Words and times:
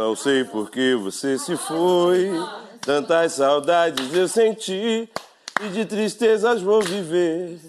Não 0.00 0.16
sei 0.16 0.44
por 0.44 0.70
que 0.70 0.94
você 0.94 1.38
se 1.38 1.58
foi, 1.58 2.32
tantas 2.80 3.34
saudades 3.34 4.14
eu 4.14 4.26
senti, 4.26 5.06
e 5.60 5.68
de 5.68 5.84
tristezas 5.84 6.62
vou 6.62 6.80
viver. 6.80 7.60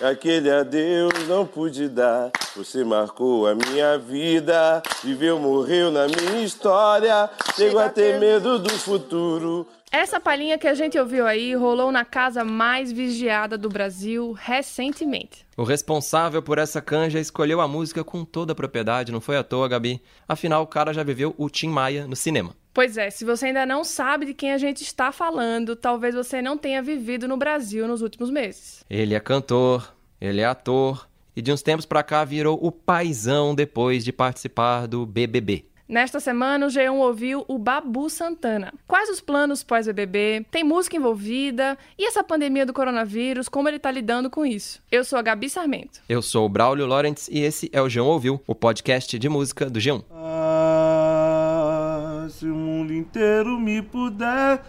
Aquele 0.00 0.50
adeus 0.50 1.12
não 1.28 1.46
pude 1.46 1.88
dar. 1.88 2.32
Você 2.56 2.82
marcou 2.82 3.46
a 3.46 3.54
minha 3.54 3.96
vida, 3.96 4.82
viveu, 5.04 5.38
morreu 5.38 5.92
na 5.92 6.08
minha 6.08 6.42
história. 6.42 7.30
Chego 7.54 7.78
a 7.78 7.88
ter 7.88 8.18
medo 8.18 8.58
do 8.58 8.70
futuro. 8.70 9.64
Essa 9.90 10.20
palhinha 10.20 10.58
que 10.58 10.66
a 10.66 10.74
gente 10.74 10.98
ouviu 10.98 11.26
aí 11.26 11.54
rolou 11.54 11.90
na 11.90 12.04
casa 12.04 12.44
mais 12.44 12.92
vigiada 12.92 13.56
do 13.56 13.70
Brasil 13.70 14.32
recentemente. 14.32 15.46
O 15.56 15.62
responsável 15.62 16.42
por 16.42 16.58
essa 16.58 16.82
canja 16.82 17.18
escolheu 17.18 17.58
a 17.60 17.66
música 17.66 18.04
com 18.04 18.22
toda 18.22 18.52
a 18.52 18.54
propriedade, 18.54 19.10
não 19.10 19.20
foi 19.20 19.38
à 19.38 19.42
toa, 19.42 19.66
Gabi. 19.66 20.02
Afinal, 20.28 20.62
o 20.62 20.66
cara 20.66 20.92
já 20.92 21.02
viveu 21.02 21.34
o 21.38 21.48
Tim 21.48 21.68
Maia 21.68 22.06
no 22.06 22.14
cinema. 22.14 22.54
Pois 22.74 22.98
é, 22.98 23.08
se 23.08 23.24
você 23.24 23.46
ainda 23.46 23.64
não 23.64 23.82
sabe 23.82 24.26
de 24.26 24.34
quem 24.34 24.52
a 24.52 24.58
gente 24.58 24.82
está 24.82 25.10
falando, 25.10 25.74
talvez 25.74 26.14
você 26.14 26.42
não 26.42 26.58
tenha 26.58 26.82
vivido 26.82 27.26
no 27.26 27.38
Brasil 27.38 27.88
nos 27.88 28.02
últimos 28.02 28.30
meses. 28.30 28.84
Ele 28.90 29.14
é 29.14 29.20
cantor, 29.20 29.94
ele 30.20 30.42
é 30.42 30.44
ator 30.44 31.08
e 31.34 31.40
de 31.40 31.50
uns 31.50 31.62
tempos 31.62 31.86
pra 31.86 32.02
cá 32.02 32.24
virou 32.24 32.58
o 32.60 32.70
paizão 32.70 33.54
depois 33.54 34.04
de 34.04 34.12
participar 34.12 34.86
do 34.86 35.06
BBB. 35.06 35.64
Nesta 35.88 36.20
semana, 36.20 36.66
o 36.66 36.68
G1 36.68 36.96
ouviu 36.96 37.46
o 37.48 37.56
Babu 37.56 38.10
Santana. 38.10 38.74
Quais 38.86 39.08
os 39.08 39.22
planos 39.22 39.64
pós-BBB? 39.64 40.44
Tem 40.50 40.62
música 40.62 40.98
envolvida? 40.98 41.78
E 41.96 42.06
essa 42.06 42.22
pandemia 42.22 42.66
do 42.66 42.74
coronavírus, 42.74 43.48
como 43.48 43.70
ele 43.70 43.78
tá 43.78 43.90
lidando 43.90 44.28
com 44.28 44.44
isso? 44.44 44.82
Eu 44.92 45.02
sou 45.02 45.18
a 45.18 45.22
Gabi 45.22 45.48
Sarmento. 45.48 46.02
Eu 46.06 46.20
sou 46.20 46.44
o 46.44 46.48
Braulio 46.48 46.84
Lawrence 46.84 47.30
e 47.32 47.40
esse 47.40 47.70
é 47.72 47.80
o 47.80 47.86
G1 47.86 48.04
Ouviu, 48.04 48.38
o 48.46 48.54
podcast 48.54 49.18
de 49.18 49.28
música 49.30 49.70
do 49.70 49.80
G1. 49.80 50.04
Ah, 50.12 52.26
se 52.28 52.44
o 52.44 52.54
mundo 52.54 52.92
inteiro 52.92 53.58
me 53.58 53.80
puder, 53.80 54.62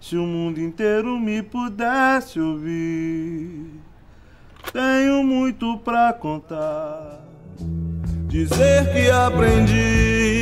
se 0.00 0.16
o 0.16 0.24
mundo 0.24 0.58
inteiro 0.58 1.20
me 1.20 1.42
pudesse 1.42 2.40
ouvir, 2.40 3.78
tenho 4.72 5.22
muito 5.22 5.76
pra 5.80 6.14
contar, 6.14 7.26
dizer 8.30 8.92
que 8.92 9.10
aprendi. 9.10 10.40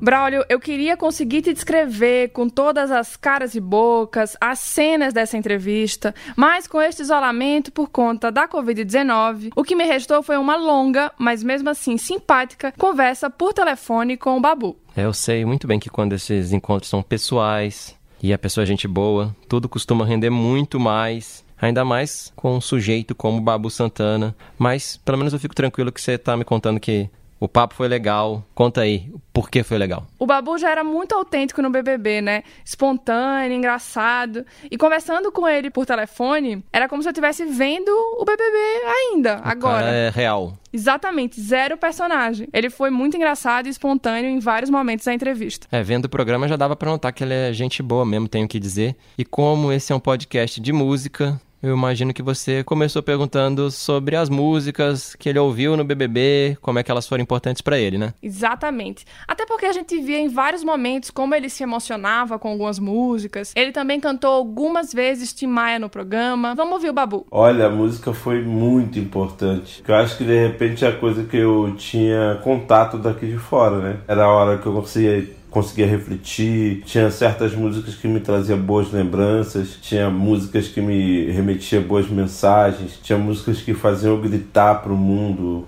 Braulio, 0.00 0.44
eu 0.48 0.58
queria 0.58 0.96
conseguir 0.96 1.42
te 1.42 1.52
descrever 1.54 2.30
com 2.30 2.48
todas 2.48 2.90
as 2.90 3.16
caras 3.16 3.54
e 3.54 3.60
bocas, 3.60 4.36
as 4.40 4.58
cenas 4.58 5.14
dessa 5.14 5.38
entrevista, 5.38 6.12
mas 6.36 6.66
com 6.66 6.82
este 6.82 7.02
isolamento 7.02 7.70
por 7.72 7.88
conta 7.88 8.30
da 8.30 8.48
Covid-19, 8.48 9.52
o 9.54 9.62
que 9.62 9.76
me 9.76 9.84
restou 9.84 10.20
foi 10.22 10.36
uma 10.36 10.56
longa, 10.56 11.12
mas 11.16 11.42
mesmo 11.42 11.70
assim 11.70 11.96
simpática, 11.96 12.74
conversa 12.76 13.30
por 13.30 13.54
telefone 13.54 14.16
com 14.16 14.36
o 14.36 14.40
Babu. 14.40 14.76
É, 14.96 15.04
Eu 15.04 15.14
sei 15.14 15.44
muito 15.44 15.68
bem 15.68 15.78
que 15.78 15.88
quando 15.88 16.14
esses 16.14 16.52
encontros 16.52 16.90
são 16.90 17.00
pessoais 17.00 17.96
e 18.20 18.32
a 18.32 18.38
pessoa 18.38 18.64
é 18.64 18.66
gente 18.66 18.88
boa, 18.88 19.34
tudo 19.48 19.68
costuma 19.68 20.04
render 20.04 20.30
muito 20.30 20.80
mais. 20.80 21.44
Ainda 21.62 21.84
mais 21.84 22.32
com 22.34 22.56
um 22.56 22.60
sujeito 22.60 23.14
como 23.14 23.38
o 23.38 23.40
Babu 23.40 23.70
Santana. 23.70 24.34
Mas 24.58 24.96
pelo 24.96 25.16
menos 25.16 25.32
eu 25.32 25.38
fico 25.38 25.54
tranquilo 25.54 25.92
que 25.92 26.00
você 26.00 26.18
tá 26.18 26.36
me 26.36 26.44
contando 26.44 26.80
que 26.80 27.08
o 27.42 27.48
papo 27.48 27.74
foi 27.74 27.88
legal. 27.88 28.44
Conta 28.54 28.82
aí, 28.82 29.12
por 29.32 29.50
que 29.50 29.64
foi 29.64 29.76
legal? 29.76 30.06
O 30.16 30.24
Babu 30.24 30.56
já 30.58 30.70
era 30.70 30.84
muito 30.84 31.12
autêntico 31.12 31.60
no 31.60 31.70
BBB, 31.70 32.20
né? 32.20 32.44
Espontâneo, 32.64 33.56
engraçado. 33.56 34.46
E 34.70 34.78
conversando 34.78 35.32
com 35.32 35.48
ele 35.48 35.68
por 35.68 35.84
telefone, 35.84 36.64
era 36.72 36.88
como 36.88 37.02
se 37.02 37.08
eu 37.08 37.10
estivesse 37.10 37.44
vendo 37.44 37.90
o 37.90 38.24
BBB 38.24 38.56
ainda, 38.86 39.40
agora. 39.42 39.86
Cara, 39.86 39.96
é 39.96 40.10
real. 40.10 40.52
Exatamente, 40.72 41.40
zero 41.40 41.76
personagem. 41.76 42.48
Ele 42.52 42.70
foi 42.70 42.90
muito 42.90 43.16
engraçado 43.16 43.66
e 43.66 43.70
espontâneo 43.70 44.30
em 44.30 44.38
vários 44.38 44.70
momentos 44.70 45.06
da 45.06 45.12
entrevista. 45.12 45.66
É, 45.72 45.82
vendo 45.82 46.04
o 46.04 46.08
programa 46.08 46.46
já 46.46 46.54
dava 46.54 46.76
pra 46.76 46.92
notar 46.92 47.12
que 47.12 47.24
ele 47.24 47.34
é 47.34 47.52
gente 47.52 47.82
boa 47.82 48.06
mesmo, 48.06 48.28
tenho 48.28 48.46
que 48.46 48.60
dizer. 48.60 48.94
E 49.18 49.24
como 49.24 49.72
esse 49.72 49.92
é 49.92 49.96
um 49.96 50.00
podcast 50.00 50.60
de 50.60 50.72
música, 50.72 51.40
eu 51.62 51.74
imagino 51.76 52.12
que 52.12 52.22
você 52.22 52.64
começou 52.64 53.02
perguntando 53.02 53.70
sobre 53.70 54.16
as 54.16 54.28
músicas 54.28 55.14
que 55.14 55.28
ele 55.28 55.38
ouviu 55.38 55.76
no 55.76 55.84
BBB, 55.84 56.58
como 56.60 56.78
é 56.78 56.82
que 56.82 56.90
elas 56.90 57.06
foram 57.06 57.22
importantes 57.22 57.62
pra 57.62 57.78
ele, 57.78 57.96
né? 57.96 58.14
Exatamente. 58.22 59.04
Até 59.28 59.46
porque 59.46 59.66
a 59.66 59.72
gente 59.72 60.00
via 60.00 60.18
em 60.18 60.28
vários 60.28 60.64
momentos 60.64 61.10
como 61.10 61.34
ele 61.34 61.48
se 61.48 61.62
emocionava 61.62 62.38
com 62.38 62.48
algumas 62.48 62.78
músicas. 62.78 63.52
Ele 63.54 63.70
também 63.70 64.00
cantou 64.00 64.30
algumas 64.30 64.92
vezes 64.92 65.32
Tim 65.32 65.46
Maia 65.46 65.78
no 65.78 65.88
programa. 65.88 66.54
Vamos 66.54 66.74
ouvir 66.74 66.90
o 66.90 66.92
Babu. 66.92 67.26
Olha, 67.30 67.66
a 67.66 67.70
música 67.70 68.12
foi 68.12 68.42
muito 68.42 68.98
importante. 68.98 69.84
Eu 69.86 69.94
acho 69.94 70.16
que 70.16 70.24
de 70.24 70.48
repente 70.48 70.84
é 70.84 70.88
a 70.88 70.96
coisa 70.96 71.22
que 71.24 71.36
eu 71.36 71.74
tinha 71.76 72.40
contato 72.42 72.98
daqui 72.98 73.26
de 73.26 73.38
fora, 73.38 73.78
né? 73.78 74.00
Era 74.08 74.24
a 74.24 74.32
hora 74.32 74.58
que 74.58 74.66
eu 74.66 74.72
conseguia 74.72 75.41
conseguia 75.52 75.86
refletir, 75.86 76.82
tinha 76.86 77.10
certas 77.10 77.54
músicas 77.54 77.94
que 77.94 78.08
me 78.08 78.20
traziam 78.20 78.58
boas 78.58 78.90
lembranças, 78.90 79.76
tinha 79.82 80.08
músicas 80.08 80.66
que 80.66 80.80
me 80.80 81.30
remetiam 81.30 81.82
boas 81.82 82.08
mensagens, 82.08 82.98
tinha 83.02 83.18
músicas 83.18 83.60
que 83.60 83.74
faziam 83.74 84.14
eu 84.14 84.20
gritar 84.20 84.76
pro 84.76 84.96
mundo, 84.96 85.66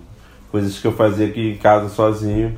coisas 0.50 0.78
que 0.78 0.86
eu 0.86 0.92
fazia 0.92 1.26
aqui 1.26 1.50
em 1.50 1.56
casa 1.58 1.90
sozinho. 1.90 2.56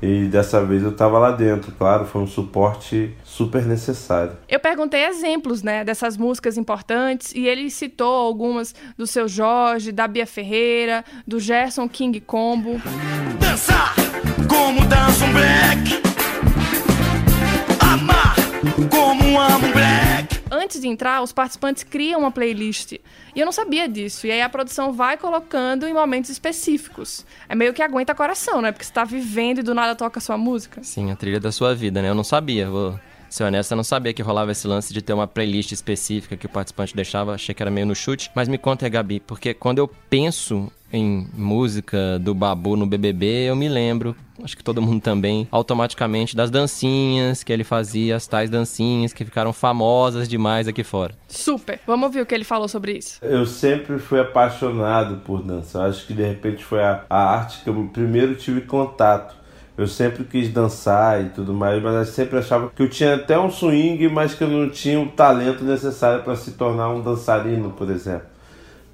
E 0.00 0.24
dessa 0.24 0.64
vez 0.64 0.82
eu 0.82 0.90
tava 0.90 1.16
lá 1.16 1.30
dentro, 1.30 1.70
claro, 1.78 2.06
foi 2.06 2.22
um 2.22 2.26
suporte 2.26 3.14
super 3.22 3.64
necessário. 3.64 4.32
Eu 4.48 4.58
perguntei 4.58 5.04
exemplos, 5.04 5.62
né, 5.62 5.84
dessas 5.84 6.16
músicas 6.16 6.56
importantes 6.56 7.32
e 7.32 7.46
ele 7.46 7.70
citou 7.70 8.12
algumas 8.12 8.74
do 8.96 9.06
seu 9.06 9.28
Jorge, 9.28 9.92
da 9.92 10.08
Bia 10.08 10.26
Ferreira, 10.26 11.04
do 11.24 11.38
Gerson 11.38 11.88
King 11.88 12.18
Combo. 12.20 12.80
Dançar 13.38 13.94
como 14.48 14.84
dança 14.86 15.24
um 15.24 15.32
black. 15.32 16.11
Como 18.90 19.40
amo 19.40 19.66
um 19.66 19.72
black. 19.72 20.40
Antes 20.48 20.80
de 20.80 20.86
entrar, 20.86 21.20
os 21.20 21.32
participantes 21.32 21.82
criam 21.82 22.20
uma 22.20 22.30
playlist. 22.30 22.92
E 22.92 23.00
eu 23.34 23.44
não 23.44 23.50
sabia 23.50 23.88
disso. 23.88 24.24
E 24.24 24.30
aí 24.30 24.40
a 24.40 24.48
produção 24.48 24.92
vai 24.92 25.16
colocando 25.16 25.84
em 25.88 25.92
momentos 25.92 26.30
específicos. 26.30 27.26
É 27.48 27.56
meio 27.56 27.72
que 27.72 27.82
aguenta 27.82 28.14
coração, 28.14 28.62
né? 28.62 28.70
Porque 28.70 28.84
você 28.84 28.92
tá 28.92 29.02
vivendo 29.02 29.58
e 29.58 29.62
do 29.62 29.74
nada 29.74 29.96
toca 29.96 30.18
a 30.18 30.22
sua 30.22 30.38
música. 30.38 30.80
Sim, 30.84 31.10
a 31.10 31.16
trilha 31.16 31.40
da 31.40 31.50
sua 31.50 31.74
vida, 31.74 32.00
né? 32.00 32.08
Eu 32.08 32.14
não 32.14 32.22
sabia, 32.22 32.70
vou 32.70 33.00
ser 33.28 33.44
honesto, 33.44 33.72
eu 33.72 33.76
não 33.76 33.84
sabia 33.84 34.12
que 34.12 34.22
rolava 34.22 34.52
esse 34.52 34.68
lance 34.68 34.92
de 34.92 35.02
ter 35.02 35.12
uma 35.12 35.26
playlist 35.26 35.72
específica 35.72 36.36
que 36.36 36.46
o 36.46 36.50
participante 36.50 36.94
deixava, 36.94 37.34
achei 37.34 37.54
que 37.54 37.62
era 37.62 37.70
meio 37.70 37.86
no 37.86 37.96
chute. 37.96 38.30
Mas 38.32 38.46
me 38.46 38.58
conta 38.58 38.86
aí, 38.86 38.90
Gabi, 38.90 39.18
porque 39.18 39.54
quando 39.54 39.78
eu 39.78 39.88
penso 39.88 40.70
em 40.92 41.26
música 41.32 42.18
do 42.18 42.34
Babu 42.34 42.76
no 42.76 42.86
BBB, 42.86 43.48
eu 43.48 43.56
me 43.56 43.68
lembro, 43.68 44.14
acho 44.42 44.56
que 44.56 44.62
todo 44.62 44.82
mundo 44.82 45.00
também, 45.00 45.48
automaticamente 45.50 46.36
das 46.36 46.50
dancinhas 46.50 47.42
que 47.42 47.52
ele 47.52 47.64
fazia, 47.64 48.14
as 48.14 48.26
tais 48.26 48.50
dancinhas 48.50 49.12
que 49.12 49.24
ficaram 49.24 49.52
famosas 49.52 50.28
demais 50.28 50.68
aqui 50.68 50.84
fora. 50.84 51.14
Super. 51.26 51.80
Vamos 51.86 52.06
ouvir 52.06 52.20
o 52.20 52.26
que 52.26 52.34
ele 52.34 52.44
falou 52.44 52.68
sobre 52.68 52.92
isso. 52.92 53.18
Eu 53.22 53.46
sempre 53.46 53.98
fui 53.98 54.20
apaixonado 54.20 55.22
por 55.24 55.42
dança. 55.42 55.82
Acho 55.84 56.06
que 56.06 56.12
de 56.12 56.22
repente 56.22 56.62
foi 56.62 56.82
a, 56.82 57.04
a 57.08 57.36
arte 57.36 57.62
que 57.64 57.70
eu 57.70 57.90
primeiro 57.92 58.34
tive 58.34 58.60
contato. 58.60 59.34
Eu 59.76 59.86
sempre 59.86 60.24
quis 60.24 60.50
dançar 60.50 61.24
e 61.24 61.30
tudo 61.30 61.54
mais, 61.54 61.82
mas 61.82 61.94
eu 61.94 62.04
sempre 62.04 62.38
achava 62.38 62.68
que 62.68 62.82
eu 62.82 62.90
tinha 62.90 63.14
até 63.14 63.38
um 63.38 63.50
swing, 63.50 64.06
mas 64.08 64.34
que 64.34 64.44
eu 64.44 64.48
não 64.48 64.68
tinha 64.68 65.00
o 65.00 65.08
talento 65.08 65.64
necessário 65.64 66.22
para 66.22 66.36
se 66.36 66.52
tornar 66.52 66.90
um 66.90 67.00
dançarino, 67.00 67.70
por 67.70 67.90
exemplo. 67.90 68.26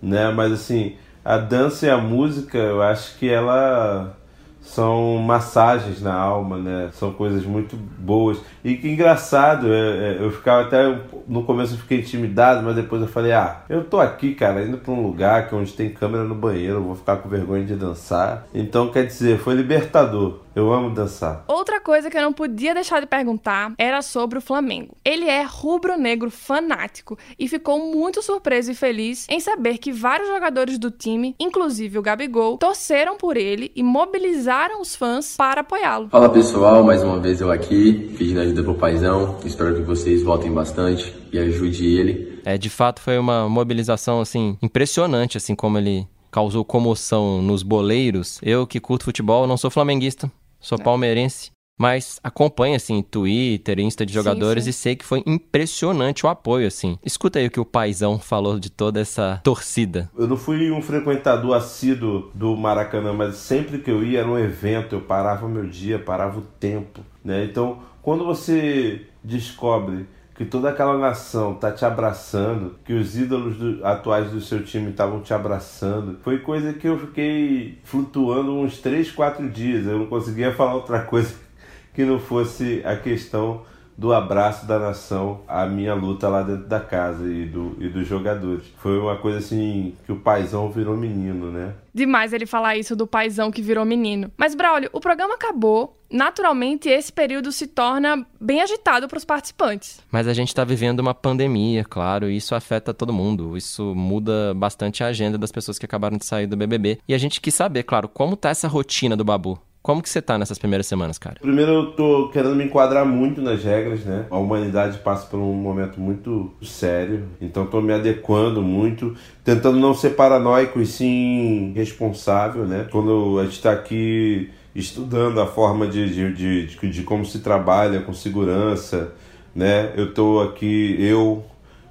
Né? 0.00 0.30
Mas 0.30 0.52
assim, 0.52 0.94
a 1.28 1.36
dança 1.36 1.84
e 1.84 1.90
a 1.90 1.98
música, 1.98 2.56
eu 2.56 2.80
acho 2.80 3.18
que 3.18 3.28
ela 3.28 4.16
são 4.62 5.18
massagens 5.18 6.00
na 6.00 6.14
alma, 6.14 6.56
né? 6.56 6.88
São 6.94 7.12
coisas 7.12 7.44
muito 7.44 7.76
boas. 7.76 8.38
E 8.64 8.76
que 8.76 8.88
engraçado, 8.88 9.70
é, 9.70 9.76
é, 9.76 10.16
eu 10.20 10.30
ficava 10.30 10.62
até 10.62 10.98
no 11.26 11.42
começo 11.42 11.74
eu 11.74 11.78
fiquei 11.80 11.98
intimidado, 11.98 12.62
mas 12.62 12.74
depois 12.76 13.02
eu 13.02 13.08
falei: 13.08 13.32
"Ah, 13.32 13.60
eu 13.68 13.84
tô 13.84 14.00
aqui, 14.00 14.34
cara, 14.34 14.64
indo 14.64 14.78
para 14.78 14.90
um 14.90 15.02
lugar 15.02 15.48
que 15.50 15.54
onde 15.54 15.74
tem 15.74 15.90
câmera 15.90 16.24
no 16.24 16.34
banheiro, 16.34 16.82
vou 16.82 16.96
ficar 16.96 17.16
com 17.16 17.28
vergonha 17.28 17.62
de 17.62 17.74
dançar". 17.74 18.46
Então, 18.54 18.88
quer 18.88 19.04
dizer, 19.04 19.38
foi 19.38 19.54
libertador. 19.54 20.38
Eu 20.58 20.72
amo 20.72 20.90
dançar. 20.90 21.44
Outra 21.46 21.80
coisa 21.80 22.10
que 22.10 22.18
eu 22.18 22.22
não 22.22 22.32
podia 22.32 22.74
deixar 22.74 22.98
de 22.98 23.06
perguntar 23.06 23.72
era 23.78 24.02
sobre 24.02 24.38
o 24.38 24.40
Flamengo. 24.40 24.96
Ele 25.04 25.24
é 25.24 25.44
rubro-negro 25.44 26.32
fanático 26.32 27.16
e 27.38 27.46
ficou 27.46 27.94
muito 27.94 28.20
surpreso 28.20 28.72
e 28.72 28.74
feliz 28.74 29.24
em 29.30 29.38
saber 29.38 29.78
que 29.78 29.92
vários 29.92 30.28
jogadores 30.28 30.76
do 30.76 30.90
time, 30.90 31.36
inclusive 31.38 31.96
o 31.96 32.02
Gabigol, 32.02 32.58
torceram 32.58 33.16
por 33.16 33.36
ele 33.36 33.70
e 33.76 33.84
mobilizaram 33.84 34.80
os 34.80 34.96
fãs 34.96 35.36
para 35.36 35.60
apoiá-lo. 35.60 36.08
Fala 36.08 36.28
pessoal, 36.28 36.82
mais 36.82 37.04
uma 37.04 37.20
vez 37.20 37.40
eu 37.40 37.52
aqui, 37.52 38.12
pedindo 38.18 38.40
ajuda 38.40 38.64
pro 38.64 38.74
paizão. 38.74 39.38
Espero 39.44 39.76
que 39.76 39.82
vocês 39.82 40.24
votem 40.24 40.50
bastante 40.50 41.14
e 41.32 41.38
ajude 41.38 41.86
ele. 41.86 42.42
É, 42.44 42.58
de 42.58 42.68
fato 42.68 43.00
foi 43.00 43.16
uma 43.16 43.48
mobilização 43.48 44.20
assim 44.20 44.58
impressionante, 44.60 45.36
assim 45.36 45.54
como 45.54 45.78
ele 45.78 46.04
causou 46.32 46.64
comoção 46.64 47.40
nos 47.40 47.62
boleiros. 47.62 48.40
Eu 48.42 48.66
que 48.66 48.80
curto 48.80 49.04
futebol, 49.04 49.46
não 49.46 49.56
sou 49.56 49.70
flamenguista, 49.70 50.28
sou 50.60 50.78
palmeirense, 50.78 51.50
Mas 51.78 52.18
acompanha, 52.24 52.76
assim, 52.76 53.00
Twitter, 53.00 53.78
Insta 53.78 54.04
de 54.04 54.12
jogadores 54.12 54.64
sim. 54.64 54.70
e 54.70 54.72
sei 54.72 54.96
que 54.96 55.04
foi 55.04 55.22
impressionante 55.24 56.26
o 56.26 56.28
apoio, 56.28 56.66
assim. 56.66 56.98
Escuta 57.04 57.38
aí 57.38 57.46
o 57.46 57.50
que 57.50 57.60
o 57.60 57.64
paizão 57.64 58.18
falou 58.18 58.58
de 58.58 58.68
toda 58.68 59.00
essa 59.00 59.40
torcida. 59.44 60.10
Eu 60.18 60.26
não 60.26 60.36
fui 60.36 60.72
um 60.72 60.82
frequentador 60.82 61.54
assíduo 61.56 62.32
do 62.34 62.56
Maracanã, 62.56 63.12
mas 63.12 63.36
sempre 63.36 63.78
que 63.78 63.90
eu 63.90 64.02
ia 64.02 64.18
era 64.18 64.28
um 64.28 64.36
evento, 64.36 64.96
eu 64.96 65.00
parava 65.00 65.46
o 65.46 65.48
meu 65.48 65.68
dia, 65.68 66.00
parava 66.00 66.40
o 66.40 66.42
tempo, 66.42 67.00
né? 67.24 67.44
Então, 67.44 67.78
quando 68.02 68.24
você 68.24 69.06
descobre 69.22 70.06
que 70.38 70.44
toda 70.44 70.68
aquela 70.70 70.96
nação 70.96 71.52
tá 71.54 71.72
te 71.72 71.84
abraçando, 71.84 72.76
que 72.84 72.92
os 72.92 73.18
ídolos 73.18 73.56
do- 73.56 73.84
atuais 73.84 74.30
do 74.30 74.40
seu 74.40 74.62
time 74.62 74.90
estavam 74.90 75.20
te 75.20 75.34
abraçando. 75.34 76.16
Foi 76.22 76.38
coisa 76.38 76.72
que 76.72 76.86
eu 76.86 76.96
fiquei 76.96 77.78
flutuando 77.82 78.56
uns 78.56 78.78
3, 78.78 79.10
4 79.10 79.48
dias. 79.50 79.84
Eu 79.84 79.98
não 79.98 80.06
conseguia 80.06 80.54
falar 80.54 80.74
outra 80.76 81.00
coisa 81.00 81.34
que 81.92 82.04
não 82.04 82.20
fosse 82.20 82.80
a 82.84 82.94
questão 82.94 83.62
do 83.98 84.12
abraço 84.12 84.64
da 84.64 84.78
nação 84.78 85.40
à 85.48 85.66
minha 85.66 85.92
luta 85.92 86.28
lá 86.28 86.42
dentro 86.42 86.68
da 86.68 86.78
casa 86.78 87.28
e, 87.28 87.44
do, 87.44 87.76
e 87.80 87.88
dos 87.88 88.06
jogadores. 88.06 88.64
Foi 88.78 88.96
uma 88.96 89.16
coisa 89.16 89.38
assim 89.38 89.96
que 90.06 90.12
o 90.12 90.20
paizão 90.20 90.70
virou 90.70 90.96
menino, 90.96 91.50
né? 91.50 91.74
Demais 91.92 92.32
ele 92.32 92.46
falar 92.46 92.76
isso 92.76 92.94
do 92.94 93.08
paizão 93.08 93.50
que 93.50 93.60
virou 93.60 93.84
menino. 93.84 94.30
Mas, 94.36 94.54
Braulio, 94.54 94.88
o 94.92 95.00
programa 95.00 95.34
acabou. 95.34 95.96
Naturalmente, 96.08 96.88
esse 96.88 97.12
período 97.12 97.50
se 97.50 97.66
torna 97.66 98.24
bem 98.40 98.62
agitado 98.62 99.08
para 99.08 99.18
os 99.18 99.24
participantes. 99.24 100.00
Mas 100.12 100.28
a 100.28 100.32
gente 100.32 100.54
tá 100.54 100.62
vivendo 100.64 101.00
uma 101.00 101.12
pandemia, 101.12 101.84
claro, 101.84 102.30
e 102.30 102.36
isso 102.36 102.54
afeta 102.54 102.94
todo 102.94 103.12
mundo. 103.12 103.56
Isso 103.56 103.96
muda 103.96 104.54
bastante 104.54 105.02
a 105.02 105.08
agenda 105.08 105.36
das 105.36 105.50
pessoas 105.50 105.76
que 105.76 105.84
acabaram 105.84 106.16
de 106.16 106.24
sair 106.24 106.46
do 106.46 106.56
BBB. 106.56 107.00
E 107.08 107.12
a 107.12 107.18
gente 107.18 107.40
quis 107.40 107.54
saber, 107.54 107.82
claro, 107.82 108.08
como 108.08 108.36
tá 108.36 108.50
essa 108.50 108.68
rotina 108.68 109.16
do 109.16 109.24
Babu? 109.24 109.60
Como 109.82 110.02
que 110.02 110.08
você 110.10 110.20
tá 110.20 110.36
nessas 110.36 110.58
primeiras 110.58 110.86
semanas, 110.86 111.18
cara? 111.18 111.36
Primeiro 111.40 111.72
eu 111.72 111.86
tô 111.92 112.28
querendo 112.30 112.54
me 112.54 112.64
enquadrar 112.64 113.06
muito 113.06 113.40
nas 113.40 113.62
regras, 113.62 114.04
né? 114.04 114.26
A 114.30 114.36
humanidade 114.36 114.98
passa 114.98 115.26
por 115.26 115.38
um 115.38 115.54
momento 115.54 116.00
muito 116.00 116.52
sério, 116.62 117.24
então 117.40 117.64
tô 117.66 117.80
me 117.80 117.92
adequando 117.92 118.60
muito, 118.60 119.14
tentando 119.44 119.78
não 119.78 119.94
ser 119.94 120.10
paranoico 120.10 120.80
e 120.80 120.86
sim 120.86 121.72
responsável, 121.74 122.66
né? 122.66 122.86
Quando 122.90 123.38
a 123.38 123.44
gente 123.44 123.62
tá 123.62 123.72
aqui 123.72 124.50
estudando 124.74 125.40
a 125.40 125.46
forma 125.46 125.86
de, 125.86 126.08
de, 126.12 126.32
de, 126.34 126.66
de, 126.66 126.90
de 126.90 127.02
como 127.02 127.24
se 127.24 127.38
trabalha 127.38 128.00
com 128.00 128.12
segurança, 128.12 129.12
né? 129.54 129.92
Eu 129.96 130.12
tô 130.12 130.40
aqui, 130.40 130.96
eu 130.98 131.44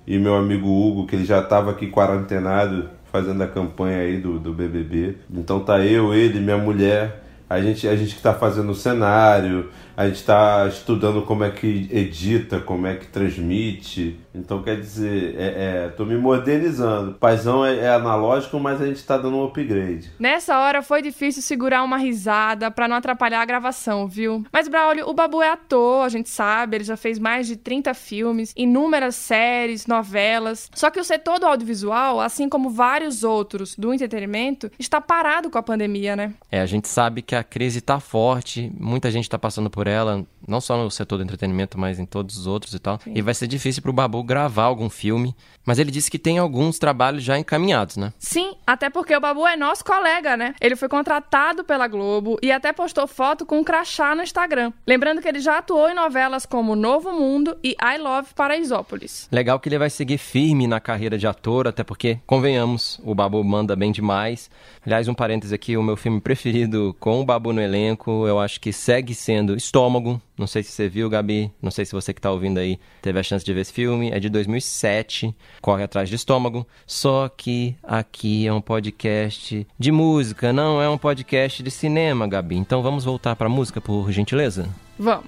e 0.06 0.18
meu 0.18 0.36
amigo 0.36 0.68
Hugo, 0.68 1.06
que 1.06 1.16
ele 1.16 1.26
já 1.26 1.40
estava 1.40 1.72
aqui 1.72 1.88
quarantenado, 1.88 2.90
fazendo 3.12 3.42
a 3.44 3.48
campanha 3.48 4.00
aí 4.00 4.18
do, 4.18 4.40
do 4.40 4.54
BBB. 4.54 5.18
Então 5.34 5.60
tá 5.60 5.80
eu, 5.86 6.14
ele, 6.14 6.40
minha 6.40 6.58
mulher, 6.58 7.24
a 7.50 7.62
gente, 7.62 7.88
a 7.88 7.96
gente 7.96 8.16
que 8.16 8.22
tá 8.22 8.34
fazendo 8.34 8.72
o 8.72 8.76
cenário, 8.76 9.70
a 9.96 10.08
gente 10.08 10.24
tá 10.24 10.68
estudando 10.68 11.22
como 11.22 11.44
é 11.44 11.50
que 11.50 11.88
edita, 11.92 12.60
como 12.60 12.86
é 12.86 12.96
que 12.96 13.08
transmite. 13.08 14.20
Então 14.40 14.62
quer 14.62 14.80
dizer, 14.80 15.36
é, 15.38 15.86
é, 15.86 15.90
tô 15.90 16.06
me 16.06 16.18
modernizando. 16.18 17.14
Paizão 17.14 17.66
é, 17.66 17.78
é 17.80 17.90
analógico, 17.90 18.60
mas 18.60 18.82
a 18.82 18.86
gente 18.86 19.04
tá 19.04 19.18
dando 19.18 19.38
um 19.38 19.46
upgrade. 19.46 20.12
Nessa 20.20 20.60
hora 20.60 20.82
foi 20.82 21.02
difícil 21.02 21.42
segurar 21.42 21.84
uma 21.84 21.98
risada 21.98 22.70
para 22.70 22.88
não 22.88 22.96
atrapalhar 22.96 23.42
a 23.42 23.46
gravação, 23.46 24.08
viu? 24.08 24.46
Mas, 24.52 24.68
Braulio, 24.68 25.08
o 25.08 25.14
Babu 25.14 25.42
é 25.42 25.50
ator, 25.50 26.06
a 26.06 26.10
gente 26.10 26.30
sabe, 26.30 26.78
ele 26.78 26.84
já 26.84 26.98
fez 26.98 27.20
mais 27.20 27.48
de 27.48 27.56
30 27.56 27.94
filmes, 27.94 28.54
inúmeras 28.56 29.16
séries, 29.16 29.88
novelas. 29.88 30.70
Só 30.74 30.90
que 30.90 31.00
o 31.00 31.04
setor 31.04 31.40
do 31.40 31.46
audiovisual, 31.46 32.20
assim 32.20 32.48
como 32.50 32.70
vários 32.70 33.24
outros 33.24 33.76
do 33.76 33.94
entretenimento, 33.94 34.72
está 34.78 35.02
parado 35.02 35.50
com 35.50 35.58
a 35.58 35.64
pandemia, 35.64 36.16
né? 36.16 36.34
É, 36.52 36.62
a 36.62 36.66
gente 36.66 36.88
sabe 36.88 37.22
que 37.22 37.36
a 37.36 37.44
crise 37.44 37.82
tá 37.82 38.00
forte, 38.00 38.72
muita 38.78 39.10
gente 39.12 39.30
tá 39.30 39.38
passando 39.38 39.70
por 39.70 39.88
ela, 39.88 40.26
não 40.48 40.62
só 40.62 40.82
no 40.82 40.90
setor 40.90 41.18
do 41.18 41.24
entretenimento, 41.24 41.78
mas 41.78 42.00
em 42.00 42.06
todos 42.06 42.38
os 42.38 42.48
outros 42.48 42.74
e 42.74 42.80
tal. 42.80 43.00
Sim. 43.04 43.14
E 43.16 43.22
vai 43.22 43.34
ser 43.34 43.48
difícil 43.48 43.82
pro 43.82 43.94
Babu 43.94 44.24
gravar 44.28 44.66
algum 44.66 44.90
filme, 44.90 45.34
mas 45.66 45.80
ele 45.80 45.90
disse 45.90 46.12
que 46.12 46.20
tem 46.20 46.38
alguns 46.38 46.78
trabalhos 46.78 47.24
já 47.24 47.38
encaminhados, 47.38 47.98
né? 47.98 48.14
Sim, 48.20 48.54
até 48.66 48.90
porque 48.90 49.16
o 49.16 49.20
Babu 49.20 49.48
é 49.48 49.56
nosso 49.56 49.84
colega, 49.84 50.38
né? 50.38 50.54
Ele 50.62 50.76
foi 50.76 50.88
contratado 50.88 51.64
pela 51.64 51.88
Globo 51.88 52.38
e 52.42 52.52
até 52.52 52.72
postou 52.72 53.08
foto 53.08 53.46
com 53.46 53.60
um 53.60 53.64
crachá 53.64 54.14
no 54.14 54.22
Instagram. 54.22 54.72
Lembrando 54.86 55.22
que 55.22 55.28
ele 55.28 55.40
já 55.40 55.58
atuou 55.58 55.90
em 55.90 55.96
novelas 55.96 56.46
como 56.46 56.76
Novo 56.76 57.12
Mundo 57.12 57.58
e 57.64 57.76
I 57.82 57.98
Love 57.98 58.34
Paraisópolis. 58.36 59.28
Legal 59.32 59.60
que 59.60 59.70
ele 59.70 59.78
vai 59.78 59.90
seguir 59.90 60.18
firme 60.18 60.68
na 60.68 60.80
carreira 60.80 61.18
de 61.18 61.26
ator, 61.26 61.68
até 61.68 61.84
porque, 61.84 62.20
convenhamos, 62.26 63.00
o 63.04 63.16
Babu 63.16 63.44
manda 63.44 63.76
bem 63.76 63.92
demais. 63.92 64.50
Aliás, 64.86 65.08
um 65.08 65.14
parêntese 65.14 65.56
aqui, 65.56 65.78
o 65.78 65.84
meu 65.84 65.98
filme 65.98 66.20
preferido 66.20 66.96
com 67.00 67.22
o 67.22 67.26
Babu 67.26 67.54
no 67.54 67.62
elenco, 67.62 68.28
eu 68.28 68.40
acho 68.40 68.60
que 68.60 68.74
segue 68.74 69.16
sendo 69.16 69.56
Estômago. 69.56 70.22
Não 70.38 70.46
sei 70.48 70.62
se 70.64 70.72
você 70.72 70.88
viu, 70.88 71.10
Gabi, 71.10 71.52
não 71.62 71.72
sei 71.72 71.84
se 71.86 71.92
você 71.94 72.14
que 72.14 72.22
tá 72.22 72.32
ouvindo 72.32 72.60
aí 72.60 72.78
teve 73.02 73.20
a 73.20 73.24
chance 73.24 73.44
de 73.44 73.52
ver 73.54 73.62
esse 73.62 73.74
filme, 73.74 74.12
é 74.12 74.20
de 74.20 74.30
2007, 74.30 75.36
Corre 75.62 75.84
Atrás 75.84 76.08
de 76.10 76.16
Estômago. 76.16 76.66
Só 76.86 77.28
que 77.28 77.76
aqui 77.84 78.46
é 78.46 78.54
um 78.54 78.62
podcast 78.62 79.66
de 79.80 79.92
música, 79.92 80.54
não 80.54 80.82
é 80.82 80.88
um 80.88 80.98
podcast 80.98 81.64
de 81.64 81.72
cinema, 81.72 82.28
Gabi. 82.28 82.56
Então 82.56 82.84
vamos 82.84 83.04
voltar 83.04 83.36
pra 83.36 83.50
música, 83.50 83.82
por 83.82 84.12
gentileza? 84.12 84.68
Vamos. 85.00 85.26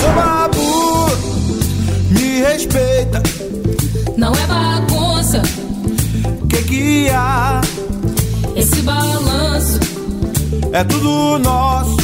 Sou 0.00 0.12
babu, 0.14 1.06
me 2.10 2.40
respeita. 2.40 3.22
Não 4.16 4.32
é 4.32 4.46
bagunça 4.46 5.42
Que 6.48 6.62
que 6.64 7.08
há? 7.10 7.60
esse 8.56 8.80
balanço. 8.82 9.78
É 10.72 10.82
tudo 10.84 11.38
nosso. 11.38 11.96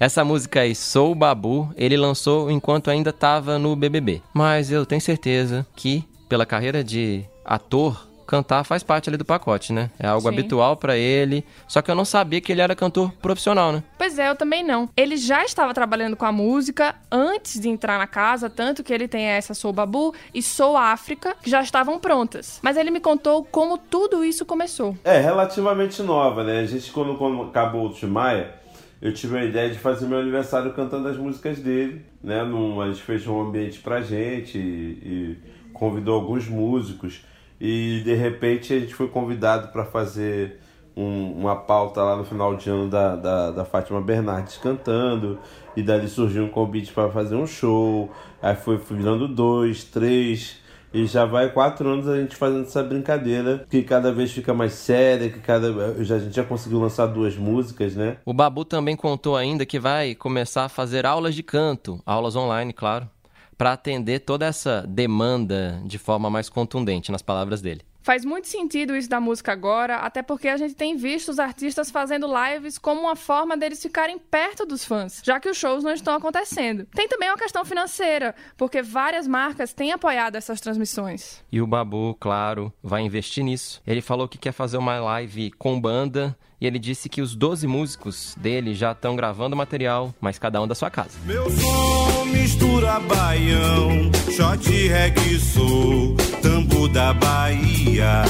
Essa 0.00 0.24
música 0.24 0.60
aí, 0.60 0.76
Sou 0.76 1.12
Babu, 1.12 1.72
ele 1.76 1.96
lançou 1.96 2.50
enquanto 2.52 2.88
ainda 2.88 3.10
estava 3.10 3.58
no 3.58 3.74
BBB. 3.74 4.22
Mas 4.32 4.70
eu 4.70 4.86
tenho 4.86 5.00
certeza 5.00 5.66
que, 5.74 6.04
pela 6.28 6.46
carreira 6.46 6.84
de 6.84 7.24
ator, 7.44 8.06
cantar 8.24 8.62
faz 8.62 8.84
parte 8.84 9.10
ali 9.10 9.16
do 9.16 9.24
pacote, 9.24 9.72
né? 9.72 9.90
É 9.98 10.06
algo 10.06 10.22
Sim. 10.22 10.28
habitual 10.28 10.76
pra 10.76 10.96
ele. 10.96 11.44
Só 11.66 11.82
que 11.82 11.90
eu 11.90 11.96
não 11.96 12.04
sabia 12.04 12.40
que 12.40 12.52
ele 12.52 12.60
era 12.60 12.76
cantor 12.76 13.10
profissional, 13.14 13.72
né? 13.72 13.82
Pois 13.98 14.18
é, 14.20 14.28
eu 14.28 14.36
também 14.36 14.62
não. 14.62 14.88
Ele 14.96 15.16
já 15.16 15.44
estava 15.44 15.74
trabalhando 15.74 16.14
com 16.14 16.26
a 16.26 16.30
música 16.30 16.94
antes 17.10 17.58
de 17.58 17.68
entrar 17.68 17.98
na 17.98 18.06
casa, 18.06 18.48
tanto 18.48 18.84
que 18.84 18.92
ele 18.92 19.08
tem 19.08 19.24
essa 19.24 19.52
Sou 19.52 19.72
Babu 19.72 20.14
e 20.32 20.40
Sou 20.40 20.76
África, 20.76 21.34
que 21.42 21.50
já 21.50 21.60
estavam 21.60 21.98
prontas. 21.98 22.60
Mas 22.62 22.76
ele 22.76 22.92
me 22.92 23.00
contou 23.00 23.42
como 23.42 23.76
tudo 23.76 24.24
isso 24.24 24.46
começou. 24.46 24.96
É, 25.02 25.18
relativamente 25.18 26.00
nova, 26.02 26.44
né? 26.44 26.60
A 26.60 26.66
gente, 26.66 26.92
quando, 26.92 27.16
quando 27.16 27.42
acabou 27.42 27.86
o 27.86 27.92
Tim 27.92 28.06
Maia, 28.06 28.54
eu 29.00 29.12
tive 29.14 29.38
a 29.38 29.44
ideia 29.44 29.70
de 29.70 29.78
fazer 29.78 30.06
meu 30.06 30.18
aniversário 30.18 30.72
cantando 30.72 31.08
as 31.08 31.16
músicas 31.16 31.58
dele, 31.60 32.02
né? 32.22 32.42
Num, 32.44 32.80
a 32.80 32.88
gente 32.88 33.02
fez 33.02 33.26
um 33.26 33.40
ambiente 33.40 33.78
pra 33.78 34.00
gente 34.00 34.58
e, 34.58 34.60
e 34.62 35.36
convidou 35.72 36.14
alguns 36.14 36.48
músicos. 36.48 37.22
E 37.60 38.00
de 38.04 38.14
repente 38.14 38.72
a 38.72 38.78
gente 38.80 38.94
foi 38.94 39.08
convidado 39.08 39.68
para 39.68 39.84
fazer 39.84 40.58
um- 40.96 41.32
uma 41.40 41.54
pauta 41.56 42.02
lá 42.02 42.16
no 42.16 42.24
final 42.24 42.56
de 42.56 42.68
ano 42.70 42.88
da, 42.88 43.14
da, 43.16 43.50
da 43.52 43.64
Fátima 43.64 44.00
Bernardes 44.00 44.56
cantando. 44.58 45.38
E 45.76 45.82
dali 45.82 46.08
surgiu 46.08 46.44
um 46.44 46.48
convite 46.48 46.92
para 46.92 47.08
fazer 47.08 47.36
um 47.36 47.46
show. 47.46 48.10
Aí 48.42 48.56
foi 48.56 48.76
virando 48.78 49.28
dois, 49.28 49.84
três. 49.84 50.60
E 50.92 51.06
já 51.06 51.24
vai 51.24 51.50
quatro 51.50 51.88
anos 51.88 52.08
a 52.08 52.18
gente 52.18 52.34
fazendo 52.34 52.62
essa 52.62 52.82
brincadeira, 52.82 53.66
que 53.68 53.82
cada 53.82 54.12
vez 54.12 54.32
fica 54.32 54.54
mais 54.54 54.72
séria, 54.72 55.28
que 55.28 55.38
cada 55.38 56.02
já, 56.02 56.16
a 56.16 56.18
gente 56.18 56.34
já 56.34 56.44
conseguiu 56.44 56.80
lançar 56.80 57.06
duas 57.06 57.36
músicas, 57.36 57.94
né? 57.94 58.16
O 58.24 58.32
Babu 58.32 58.64
também 58.64 58.96
contou 58.96 59.36
ainda 59.36 59.66
que 59.66 59.78
vai 59.78 60.14
começar 60.14 60.64
a 60.64 60.68
fazer 60.68 61.04
aulas 61.04 61.34
de 61.34 61.42
canto, 61.42 62.00
aulas 62.06 62.36
online, 62.36 62.72
claro, 62.72 63.08
pra 63.56 63.72
atender 63.72 64.20
toda 64.20 64.46
essa 64.46 64.84
demanda 64.88 65.82
de 65.84 65.98
forma 65.98 66.30
mais 66.30 66.48
contundente, 66.48 67.12
nas 67.12 67.22
palavras 67.22 67.60
dele. 67.60 67.82
Faz 68.08 68.24
muito 68.24 68.48
sentido 68.48 68.96
isso 68.96 69.06
da 69.06 69.20
música 69.20 69.52
agora, 69.52 69.96
até 69.96 70.22
porque 70.22 70.48
a 70.48 70.56
gente 70.56 70.74
tem 70.74 70.96
visto 70.96 71.28
os 71.28 71.38
artistas 71.38 71.90
fazendo 71.90 72.26
lives 72.26 72.78
como 72.78 73.02
uma 73.02 73.14
forma 73.14 73.54
deles 73.54 73.82
ficarem 73.82 74.18
perto 74.18 74.64
dos 74.64 74.82
fãs, 74.82 75.20
já 75.22 75.38
que 75.38 75.46
os 75.46 75.58
shows 75.58 75.84
não 75.84 75.92
estão 75.92 76.14
acontecendo. 76.14 76.86
Tem 76.86 77.06
também 77.06 77.28
uma 77.28 77.36
questão 77.36 77.66
financeira, 77.66 78.34
porque 78.56 78.80
várias 78.80 79.26
marcas 79.26 79.74
têm 79.74 79.92
apoiado 79.92 80.36
essas 80.36 80.58
transmissões. 80.58 81.44
E 81.52 81.60
o 81.60 81.66
Babu, 81.66 82.16
claro, 82.18 82.72
vai 82.82 83.02
investir 83.02 83.44
nisso. 83.44 83.82
Ele 83.86 84.00
falou 84.00 84.26
que 84.26 84.38
quer 84.38 84.52
fazer 84.52 84.78
uma 84.78 84.98
live 84.98 85.50
com 85.58 85.78
banda 85.78 86.34
e 86.60 86.66
ele 86.66 86.78
disse 86.78 87.08
que 87.08 87.22
os 87.22 87.34
12 87.34 87.66
músicos 87.66 88.34
dele 88.36 88.74
já 88.74 88.92
estão 88.92 89.14
gravando 89.14 89.56
material, 89.56 90.14
mas 90.20 90.38
cada 90.38 90.60
um 90.60 90.66
da 90.66 90.74
sua 90.74 90.90
casa. 90.90 91.10
Meu 91.24 91.50
som 91.50 92.24
mistura 92.26 92.98
baião, 93.00 94.10
shot 94.34 94.70
reggae 94.88 95.38
soul, 95.38 96.16
tambo 96.42 96.88
da 96.88 97.14
Bahia. 97.14 98.22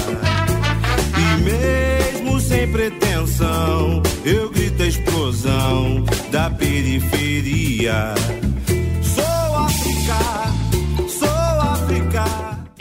E 1.17 1.43
mesmo 1.43 2.41
sem 2.41 2.71
pretensão, 2.71 4.03
eu 4.25 4.51
grito 4.51 4.83
a 4.83 4.87
explosão 4.87 6.05
da 6.31 6.51
periferia. 6.51 8.15
Sou. 9.03 9.39
É 10.11 10.68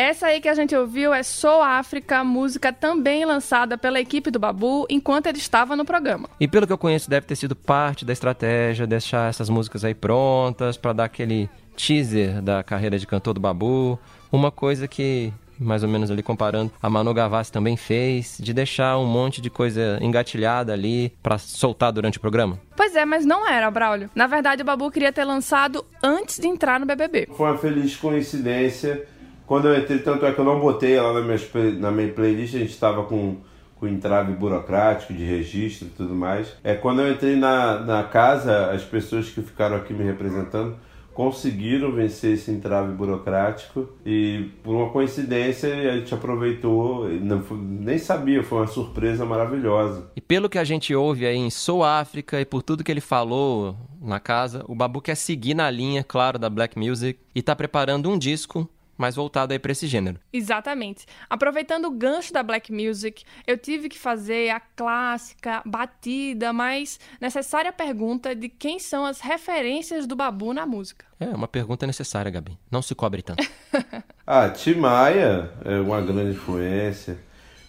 Essa 0.07 0.27
aí 0.27 0.39
que 0.39 0.47
a 0.47 0.53
gente 0.53 0.73
ouviu 0.73 1.13
é 1.13 1.21
Sou 1.21 1.61
África, 1.61 2.23
música 2.23 2.71
também 2.71 3.25
lançada 3.25 3.77
pela 3.77 3.99
equipe 3.99 4.31
do 4.31 4.39
Babu 4.39 4.87
enquanto 4.89 5.27
ele 5.27 5.37
estava 5.37 5.75
no 5.75 5.83
programa. 5.83 6.29
E 6.39 6.47
pelo 6.47 6.65
que 6.65 6.71
eu 6.71 6.77
conheço, 6.77 7.09
deve 7.09 7.27
ter 7.27 7.35
sido 7.35 7.53
parte 7.53 8.05
da 8.05 8.13
estratégia 8.13 8.87
deixar 8.87 9.29
essas 9.29 9.49
músicas 9.49 9.83
aí 9.83 9.93
prontas 9.93 10.77
para 10.77 10.93
dar 10.93 11.03
aquele 11.03 11.49
teaser 11.75 12.41
da 12.41 12.63
carreira 12.63 12.97
de 12.97 13.05
cantor 13.05 13.33
do 13.33 13.41
Babu. 13.41 13.99
Uma 14.31 14.49
coisa 14.49 14.87
que 14.87 15.33
mais 15.59 15.83
ou 15.83 15.89
menos 15.89 16.09
ali 16.09 16.23
comparando, 16.23 16.71
a 16.81 16.89
Manu 16.89 17.13
Gavassi 17.13 17.51
também 17.51 17.75
fez, 17.75 18.37
de 18.39 18.53
deixar 18.53 18.97
um 18.97 19.05
monte 19.05 19.41
de 19.41 19.49
coisa 19.49 19.97
engatilhada 20.01 20.71
ali 20.71 21.11
para 21.21 21.37
soltar 21.37 21.91
durante 21.91 22.17
o 22.17 22.21
programa? 22.21 22.57
Pois 22.77 22.95
é, 22.95 23.03
mas 23.03 23.25
não 23.25 23.45
era, 23.45 23.69
Braulio. 23.69 24.09
Na 24.15 24.27
verdade, 24.27 24.61
o 24.61 24.65
Babu 24.65 24.89
queria 24.89 25.11
ter 25.11 25.25
lançado 25.25 25.83
antes 26.01 26.39
de 26.39 26.47
entrar 26.47 26.79
no 26.79 26.85
BBB. 26.85 27.27
Foi 27.35 27.49
uma 27.49 27.57
feliz 27.57 27.97
coincidência. 27.97 29.05
Quando 29.47 29.67
eu 29.67 29.79
entrei, 29.79 29.99
tanto 29.99 30.25
é 30.25 30.31
que 30.31 30.39
eu 30.39 30.45
não 30.45 30.59
botei 30.59 30.93
ela 30.93 31.13
na 31.13 31.21
minha, 31.21 31.39
na 31.79 31.91
minha 31.91 32.13
playlist, 32.13 32.53
a 32.53 32.59
gente 32.59 32.71
estava 32.71 33.03
com 33.03 33.37
com 33.79 33.87
entrave 33.87 34.33
burocrático 34.33 35.13
de 35.13 35.23
registro 35.23 35.87
e 35.87 35.91
tudo 35.91 36.15
mais. 36.15 36.47
É 36.63 36.73
quando 36.73 37.01
eu 37.01 37.11
entrei 37.11 37.35
na, 37.35 37.79
na 37.79 38.03
casa, 38.03 38.71
as 38.71 38.83
pessoas 38.83 39.29
que 39.29 39.41
ficaram 39.41 39.75
aqui 39.75 39.93
me 39.93 40.03
representando 40.03 40.75
conseguiram 41.13 41.91
vencer 41.91 42.33
esse 42.33 42.51
entrave 42.51 42.93
burocrático 42.93 43.89
e 44.05 44.51
por 44.61 44.75
uma 44.75 44.91
coincidência 44.91 45.73
a 45.91 45.97
gente 45.97 46.13
aproveitou, 46.13 47.09
não, 47.09 47.43
nem 47.59 47.97
sabia, 47.97 48.43
foi 48.43 48.59
uma 48.59 48.67
surpresa 48.67 49.25
maravilhosa. 49.25 50.11
E 50.15 50.21
pelo 50.21 50.47
que 50.47 50.59
a 50.59 50.63
gente 50.63 50.93
ouve 50.93 51.25
aí 51.25 51.35
em 51.35 51.49
Sou 51.49 51.83
África 51.83 52.39
e 52.39 52.45
por 52.45 52.61
tudo 52.61 52.83
que 52.83 52.91
ele 52.91 53.01
falou 53.01 53.75
na 53.99 54.19
casa, 54.19 54.63
o 54.67 54.75
Babu 54.75 55.01
quer 55.01 55.15
seguir 55.15 55.55
na 55.55 55.71
linha, 55.71 56.03
claro, 56.03 56.37
da 56.37 56.51
Black 56.51 56.77
Music 56.77 57.19
e 57.33 57.39
está 57.39 57.55
preparando 57.55 58.11
um 58.11 58.17
disco 58.17 58.69
mais 58.97 59.15
voltado 59.15 59.53
aí 59.53 59.59
para 59.59 59.71
esse 59.71 59.87
gênero. 59.87 60.19
Exatamente. 60.33 61.05
Aproveitando 61.29 61.85
o 61.85 61.91
gancho 61.91 62.33
da 62.33 62.41
black 62.41 62.71
music, 62.71 63.23
eu 63.45 63.57
tive 63.57 63.89
que 63.89 63.97
fazer 63.97 64.49
a 64.49 64.59
clássica, 64.59 65.61
batida, 65.65 66.51
mas 66.51 66.99
necessária 67.21 67.71
pergunta 67.71 68.35
de 68.35 68.49
quem 68.49 68.79
são 68.79 69.05
as 69.05 69.21
referências 69.21 70.07
do 70.07 70.15
Babu 70.15 70.53
na 70.53 70.65
música. 70.65 71.05
É 71.19 71.27
uma 71.27 71.47
pergunta 71.47 71.85
necessária, 71.85 72.31
Gabi. 72.31 72.57
Não 72.71 72.81
se 72.81 72.95
cobre 72.95 73.21
tanto. 73.21 73.47
ah, 74.25 74.49
Tim 74.49 74.75
Maia 74.75 75.51
é 75.63 75.79
uma 75.79 76.01
grande 76.01 76.31
influência. 76.31 77.17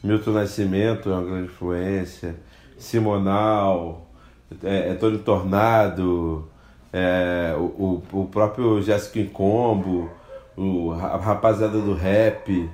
Milton 0.02 0.32
Nascimento 0.32 1.10
é 1.10 1.12
uma 1.12 1.24
grande 1.24 1.46
influência. 1.46 2.36
Simonal, 2.78 4.08
é, 4.62 4.90
é 4.90 4.94
Tony 4.94 5.18
Tornado, 5.18 6.48
é, 6.92 7.54
o, 7.56 8.02
o, 8.12 8.20
o 8.20 8.26
próprio 8.26 8.80
Jessica 8.80 9.28
Combo 9.30 10.10
o, 10.58 10.92
a 10.92 11.16
rapaziada 11.16 11.78
do 11.78 11.94
rap. 11.94 12.68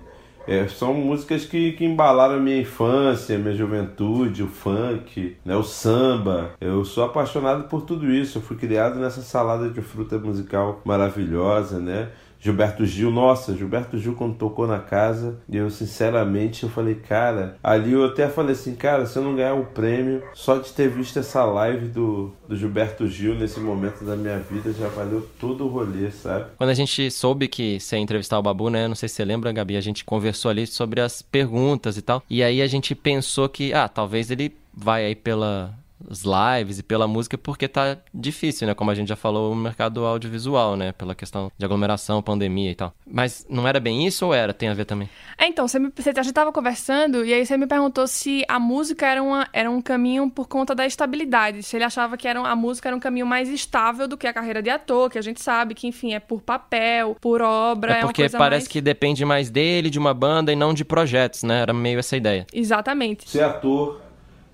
É, 0.47 0.69
são 0.69 0.93
músicas 0.93 1.47
que, 1.47 1.73
que 1.73 1.87
embalaram 1.87 2.35
a 2.35 2.41
minha 2.41 2.61
infância, 2.61 3.39
minha 3.39 3.55
juventude, 3.55 4.43
o 4.43 4.47
funk, 4.47 5.37
né, 5.45 5.57
o 5.57 5.63
samba. 5.63 6.51
Eu 6.61 6.85
sou 6.85 7.05
apaixonado 7.05 7.65
por 7.69 7.83
tudo 7.83 8.11
isso. 8.11 8.39
Eu 8.39 8.43
fui 8.43 8.57
criado 8.57 8.99
nessa 8.99 9.23
salada 9.23 9.71
de 9.71 9.81
fruta 9.81 10.19
musical 10.19 10.83
maravilhosa, 10.85 11.79
né? 11.79 12.11
Gilberto 12.45 12.85
Gil, 12.85 13.11
nossa, 13.11 13.57
Gilberto 13.57 13.97
Gil 13.97 14.15
quando 14.15 14.37
tocou 14.37 14.67
na 14.67 14.79
casa, 14.79 15.39
eu 15.51 15.71
sinceramente 15.71 16.65
eu 16.65 16.69
falei, 16.69 16.95
cara, 16.95 17.57
ali 17.63 17.93
eu 17.93 18.05
até 18.05 18.29
falei 18.29 18.53
assim, 18.53 18.75
cara, 18.75 19.07
se 19.07 19.19
eu 19.19 19.25
não 19.25 19.35
ganhar 19.35 19.55
o 19.55 19.65
prêmio, 19.65 20.23
só 20.35 20.59
de 20.59 20.71
ter 20.71 20.91
visto 20.91 21.19
essa 21.19 21.43
live 21.43 21.89
do, 21.89 22.33
do 22.47 22.55
Gilberto 22.55 23.09
Gil 23.09 23.35
nesse 23.35 23.59
momento 23.59 24.05
da 24.05 24.15
minha 24.15 24.39
vida 24.39 24.75
já 24.75 24.89
valeu 24.89 25.27
todo 25.41 25.65
o 25.65 25.69
rolê, 25.69 26.11
sabe? 26.11 26.51
Quando 26.59 26.69
a 26.69 26.75
gente 26.75 27.11
soube 27.11 27.49
que 27.49 27.81
você 27.81 27.97
ia 27.97 28.03
entrevistar 28.03 28.39
o 28.39 28.43
Babu, 28.43 28.69
né, 28.69 28.87
não 28.87 28.95
sei 28.95 29.09
se 29.09 29.15
você 29.15 29.25
lembra, 29.25 29.51
Gabi, 29.51 29.79
a 29.79 29.81
gente 29.81 30.05
conversou 30.05 30.51
ali 30.51 30.67
sobre 30.67 31.01
as 31.01 31.23
perguntas 31.23 31.97
e 31.97 32.03
tal, 32.03 32.23
e 32.29 32.43
aí 32.43 32.61
a 32.61 32.67
gente 32.67 32.95
pensou 32.95 33.49
que, 33.49 33.73
ah, 33.73 33.89
talvez 33.89 34.31
ele 34.31 34.55
vai 34.71 35.07
aí 35.07 35.15
pela 35.15 35.75
as 36.11 36.23
lives 36.23 36.79
e 36.79 36.83
pela 36.83 37.07
música 37.07 37.37
porque 37.37 37.69
tá 37.69 37.97
difícil, 38.13 38.67
né? 38.67 38.75
Como 38.75 38.91
a 38.91 38.95
gente 38.95 39.09
já 39.09 39.17
falou, 39.17 39.53
o 39.53 39.57
mercado 39.57 40.05
audiovisual, 40.05 40.77
né? 40.77 40.93
Pela 40.93 41.15
questão 41.15 41.51
de 41.57 41.65
aglomeração, 41.65 42.23
pandemia 42.23 42.71
e 42.71 42.75
tal. 42.75 42.93
Mas 43.07 43.47
não 43.49 43.67
era 43.67 43.81
bem 43.81 44.07
isso 44.07 44.27
ou 44.27 44.35
era? 44.35 44.53
Tem 44.53 44.69
a 44.69 44.75
ver 44.75 44.85
também? 44.85 45.09
É, 45.39 45.47
então, 45.47 45.67
você, 45.67 45.79
me, 45.79 45.91
você 45.95 46.11
a 46.11 46.23
gente 46.23 46.33
tava 46.33 46.53
conversando 46.53 47.25
e 47.25 47.33
aí 47.33 47.45
você 47.45 47.57
me 47.57 47.67
perguntou 47.67 48.07
se 48.07 48.45
a 48.49 48.59
música 48.59 49.07
era, 49.07 49.23
uma, 49.23 49.49
era 49.53 49.71
um 49.71 49.81
caminho 49.81 50.31
por 50.31 50.49
conta 50.49 50.75
da 50.75 50.87
estabilidade. 50.87 51.63
Se 51.63 51.77
ele 51.77 51.85
achava 51.85 52.17
que 52.17 52.29
era, 52.29 52.41
a 52.41 52.57
música 52.57 52.89
era 52.89 52.97
um 52.97 53.01
caminho 53.01 53.27
mais 53.27 53.49
estável 53.49 54.07
do 54.07 54.17
que 54.17 54.27
a 54.27 54.33
carreira 54.33 54.63
de 54.63 54.71
ator, 54.71 55.11
que 55.11 55.19
a 55.19 55.23
gente 55.23 55.43
sabe 55.43 55.75
que, 55.75 55.87
enfim, 55.87 56.15
é 56.15 56.21
por 56.21 56.41
papel, 56.41 57.17
por 57.21 57.43
obra. 57.43 57.95
É 57.95 58.01
porque 58.01 58.25
é 58.25 58.29
parece 58.29 58.65
mais... 58.65 58.69
que 58.69 58.81
depende 58.81 59.25
mais 59.25 59.51
dele, 59.51 59.91
de 59.91 59.99
uma 59.99 60.15
banda 60.15 60.53
e 60.53 60.57
não 60.57 60.73
de 60.73 60.85
projetos, 60.85 61.43
né? 61.43 61.61
Era 61.61 61.73
meio 61.73 61.99
essa 61.99 62.17
ideia. 62.17 62.47
Exatamente. 62.53 63.29
Ser 63.29 63.43
ator 63.43 64.01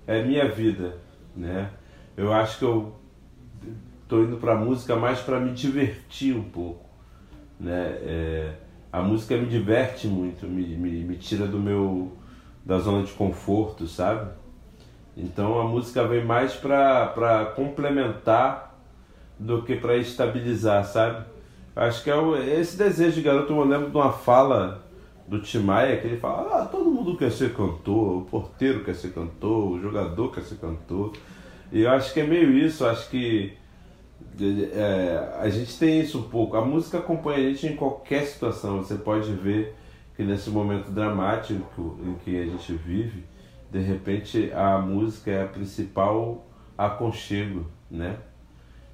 é 0.07 0.23
minha 0.23 0.49
vida 0.49 0.97
né? 1.35 1.69
Eu 2.15 2.33
acho 2.33 2.59
que 2.59 2.65
eu 2.65 2.95
tô 4.07 4.23
indo 4.23 4.37
para 4.37 4.55
música 4.55 4.95
mais 4.95 5.19
para 5.19 5.39
me 5.39 5.51
divertir 5.51 6.35
um 6.35 6.43
pouco, 6.43 6.89
né? 7.59 7.97
É, 8.01 8.53
a 8.91 9.01
música 9.01 9.37
me 9.37 9.45
diverte 9.45 10.07
muito, 10.07 10.45
me, 10.45 10.75
me, 10.75 11.03
me 11.03 11.15
tira 11.15 11.47
do 11.47 11.57
meu 11.57 12.11
da 12.65 12.77
zona 12.77 13.03
de 13.03 13.11
conforto, 13.13 13.87
sabe? 13.87 14.31
Então 15.15 15.59
a 15.59 15.63
música 15.63 16.05
vem 16.07 16.23
mais 16.23 16.53
para 16.53 17.53
complementar 17.55 18.77
do 19.39 19.63
que 19.63 19.75
para 19.75 19.97
estabilizar, 19.97 20.85
sabe? 20.85 21.25
Acho 21.75 22.03
que 22.03 22.09
é 22.09 22.15
o, 22.15 22.35
esse 22.35 22.77
desejo 22.77 23.15
de 23.15 23.21
garoto. 23.21 23.53
Eu 23.53 23.63
lembro 23.63 23.89
de 23.89 23.95
uma 23.95 24.11
fala 24.11 24.83
do 25.27 25.39
Timaya 25.41 25.97
que 25.97 26.07
ele 26.07 26.17
fala: 26.17 26.61
ah, 26.61 26.65
todo 26.65 26.90
mundo 27.01 27.17
quer 27.17 27.31
ser 27.31 27.53
cantor, 27.53 28.17
o 28.17 28.21
porteiro 28.25 28.83
quer 28.83 28.95
ser 28.95 29.13
cantor, 29.13 29.71
o 29.71 29.81
jogador 29.81 30.31
quer 30.31 30.43
ser 30.43 30.55
cantor. 30.55 31.13
E 31.71 31.81
eu 31.81 31.89
acho 31.89 32.13
que 32.13 32.19
é 32.19 32.23
meio 32.23 32.51
isso, 32.51 32.85
acho 32.85 33.09
que 33.09 33.53
é, 34.39 35.35
a 35.39 35.49
gente 35.49 35.77
tem 35.77 35.99
isso 35.99 36.19
um 36.19 36.23
pouco. 36.23 36.55
A 36.55 36.63
música 36.63 36.99
acompanha 36.99 37.39
a 37.39 37.51
gente 37.51 37.67
em 37.67 37.75
qualquer 37.75 38.25
situação. 38.25 38.77
Você 38.77 38.95
pode 38.95 39.31
ver 39.33 39.75
que 40.15 40.23
nesse 40.23 40.49
momento 40.49 40.91
dramático 40.91 41.97
em 42.03 42.13
que 42.23 42.39
a 42.39 42.45
gente 42.45 42.73
vive, 42.73 43.23
de 43.71 43.79
repente 43.79 44.51
a 44.53 44.77
música 44.77 45.31
é 45.31 45.43
a 45.43 45.47
principal 45.47 46.45
aconchego, 46.77 47.65
né? 47.89 48.17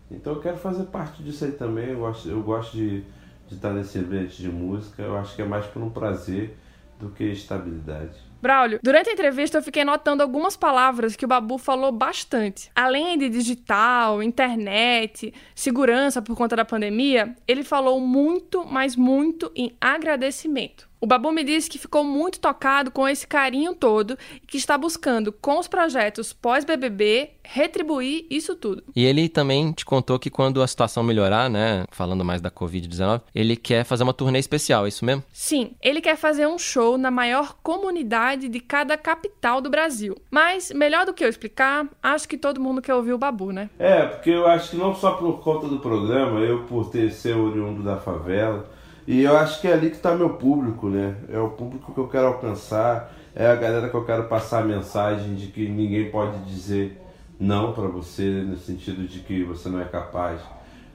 Então 0.10 0.34
eu 0.34 0.40
quero 0.40 0.58
fazer 0.58 0.86
parte 0.86 1.22
disso 1.22 1.44
aí 1.44 1.52
também. 1.52 1.90
Eu 1.90 2.00
gosto, 2.00 2.30
eu 2.30 2.42
gosto 2.42 2.78
de 2.78 3.04
de 3.48 3.56
estar 3.56 3.72
nesse 3.72 3.98
ambiente 3.98 4.42
de 4.42 4.50
música. 4.50 5.02
Eu 5.02 5.18
acho 5.18 5.36
que 5.36 5.42
é 5.42 5.46
mais 5.46 5.66
por 5.66 5.82
um 5.82 5.90
prazer 5.90 6.58
do 7.00 7.10
que 7.10 7.24
estabilidade. 7.24 8.27
Braulio, 8.42 8.80
durante 8.84 9.10
a 9.10 9.13
entrevista 9.13 9.58
eu 9.58 9.63
fiquei 9.63 9.84
notando 9.84 10.22
algumas 10.22 10.56
palavras 10.56 11.16
que 11.16 11.25
o 11.25 11.27
Babu 11.27 11.58
falou 11.58 11.92
bastante. 11.92 12.70
Além 12.75 13.18
de 13.18 13.30
digital, 13.30 14.22
internet, 14.22 15.34
segurança 15.56 16.22
por 16.22 16.36
conta 16.36 16.56
da 16.56 16.63
pandemia, 16.63 17.36
ele 17.48 17.63
falou 17.63 18.00
muito, 18.00 18.63
mas 18.66 18.96
muito 18.96 19.51
em 19.56 19.75
agradecimento. 19.82 20.88
O 21.00 21.06
Babu 21.06 21.32
me 21.32 21.44
disse 21.44 21.70
que 21.70 21.77
ficou 21.77 22.04
muito 22.04 22.39
tocado 22.39 22.89
com 22.89 23.08
esse 23.08 23.27
carinho 23.27 23.75
todo 23.75 24.18
e 24.42 24.48
que 24.48 24.58
está 24.58 24.75
buscando, 24.77 25.32
com 25.32 25.60
os 25.60 25.68
projetos 25.68 26.34
pós-BBB, 26.34 27.32
retribuir 27.44 28.25
isso 28.32 28.56
tudo. 28.56 28.84
E 28.96 29.06
ele 29.06 29.30
também 29.30 29.72
te 29.72 29.86
contou 29.86 30.18
que 30.18 30.32
quando 30.32 30.62
a 30.62 30.68
situação 30.68 31.04
melhorar, 31.04 31.50
né, 31.50 31.86
falando 31.92 32.25
mais 32.25 32.42
da 32.42 32.50
Covid-19, 32.50 33.22
ele 33.34 33.56
quer 33.56 33.84
fazer 33.84 34.04
uma 34.04 34.13
turnê 34.13 34.39
especial, 34.39 34.86
é 34.86 34.89
isso 34.89 35.06
mesmo? 35.06 35.24
Sim, 35.32 35.75
ele 35.84 36.01
quer 36.01 36.18
fazer 36.18 36.48
um 36.48 36.58
show 36.58 36.98
na 36.98 37.12
maior 37.12 37.56
comunidade 37.62 38.50
de 38.50 38.60
cada 38.60 38.98
capital 38.98 39.62
do 39.62 39.70
Brasil. 39.70 40.16
Mas, 40.32 40.72
melhor 40.72 41.06
do 41.06 41.13
que 41.13 41.24
eu 41.24 41.30
explicar, 41.30 41.88
acho 42.01 42.27
que 42.27 42.38
todo 42.38 42.60
mundo 42.60 42.82
quer 42.82 42.96
ouvir 42.96 43.13
o 43.13 43.18
Babu, 43.20 43.51
né? 43.51 43.70
É, 43.77 44.04
porque 44.08 44.32
eu 44.32 44.48
acho 44.48 44.72
que 44.72 44.77
não 44.77 44.96
só 44.96 45.12
por 45.12 45.42
conta 45.42 45.68
do 45.68 45.77
programa, 45.77 46.39
eu 46.39 46.63
por 46.63 46.89
ter 46.89 47.12
ser 47.12 47.36
oriundo 47.36 47.84
da 47.84 47.98
favela, 47.98 48.68
e 49.08 49.24
eu 49.24 49.38
acho 49.38 49.62
que 49.62 49.68
é 49.70 49.74
ali 49.74 49.90
que 49.90 49.96
está 49.96 50.14
meu 50.14 50.32
público, 50.32 50.90
né? 50.90 51.16
É 51.32 51.40
o 51.40 51.50
público 51.50 51.94
que 51.94 51.98
eu 51.98 52.10
quero 52.10 52.28
alcançar, 52.28 53.14
é 53.34 53.48
a 53.48 53.56
galera 53.56 53.88
que 53.88 53.96
eu 53.96 54.04
quero 54.04 54.26
passar 54.26 54.64
a 54.64 54.66
mensagem 54.66 55.34
de 55.34 55.48
que 55.48 55.70
ninguém 55.70 56.12
pode 56.12 56.38
dizer 56.44 57.02
não 57.40 57.72
para 57.72 57.88
você, 57.88 58.44
no 58.46 58.58
sentido 58.58 59.08
de 59.08 59.20
que 59.20 59.44
você 59.44 59.70
não 59.70 59.80
é 59.80 59.86
capaz. 59.86 60.42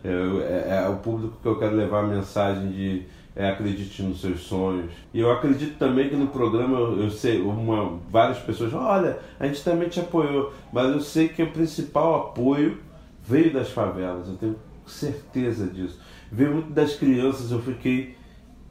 É, 0.04 0.08
é, 0.08 0.84
é, 0.84 0.88
o 0.88 0.96
público 0.96 1.38
que 1.40 1.46
eu 1.48 1.58
quero 1.58 1.74
levar 1.74 2.00
a 2.00 2.06
mensagem 2.06 2.70
de 2.70 3.02
é, 3.34 3.48
acredite 3.48 4.02
nos 4.02 4.20
seus 4.20 4.40
sonhos. 4.40 4.90
E 5.14 5.20
eu 5.20 5.30
acredito 5.30 5.78
também 5.78 6.08
que 6.08 6.16
no 6.16 6.26
programa 6.26 6.78
eu, 6.78 7.04
eu 7.04 7.10
sei, 7.10 7.40
uma, 7.40 7.98
várias 8.10 8.38
pessoas, 8.38 8.74
olha, 8.74 9.18
a 9.40 9.46
gente 9.46 9.64
também 9.64 9.88
te 9.88 10.00
apoiou, 10.00 10.52
mas 10.72 10.92
eu 10.92 11.00
sei 11.00 11.28
que 11.28 11.42
o 11.42 11.50
principal 11.50 12.28
apoio 12.28 12.78
veio 13.24 13.52
das 13.52 13.70
favelas, 13.70 14.28
eu 14.28 14.34
tenho 14.34 14.56
certeza 14.86 15.66
disso 15.66 15.98
ver 16.32 16.50
muito 16.50 16.70
das 16.70 16.94
crianças, 16.94 17.50
eu 17.50 17.60
fiquei 17.60 18.16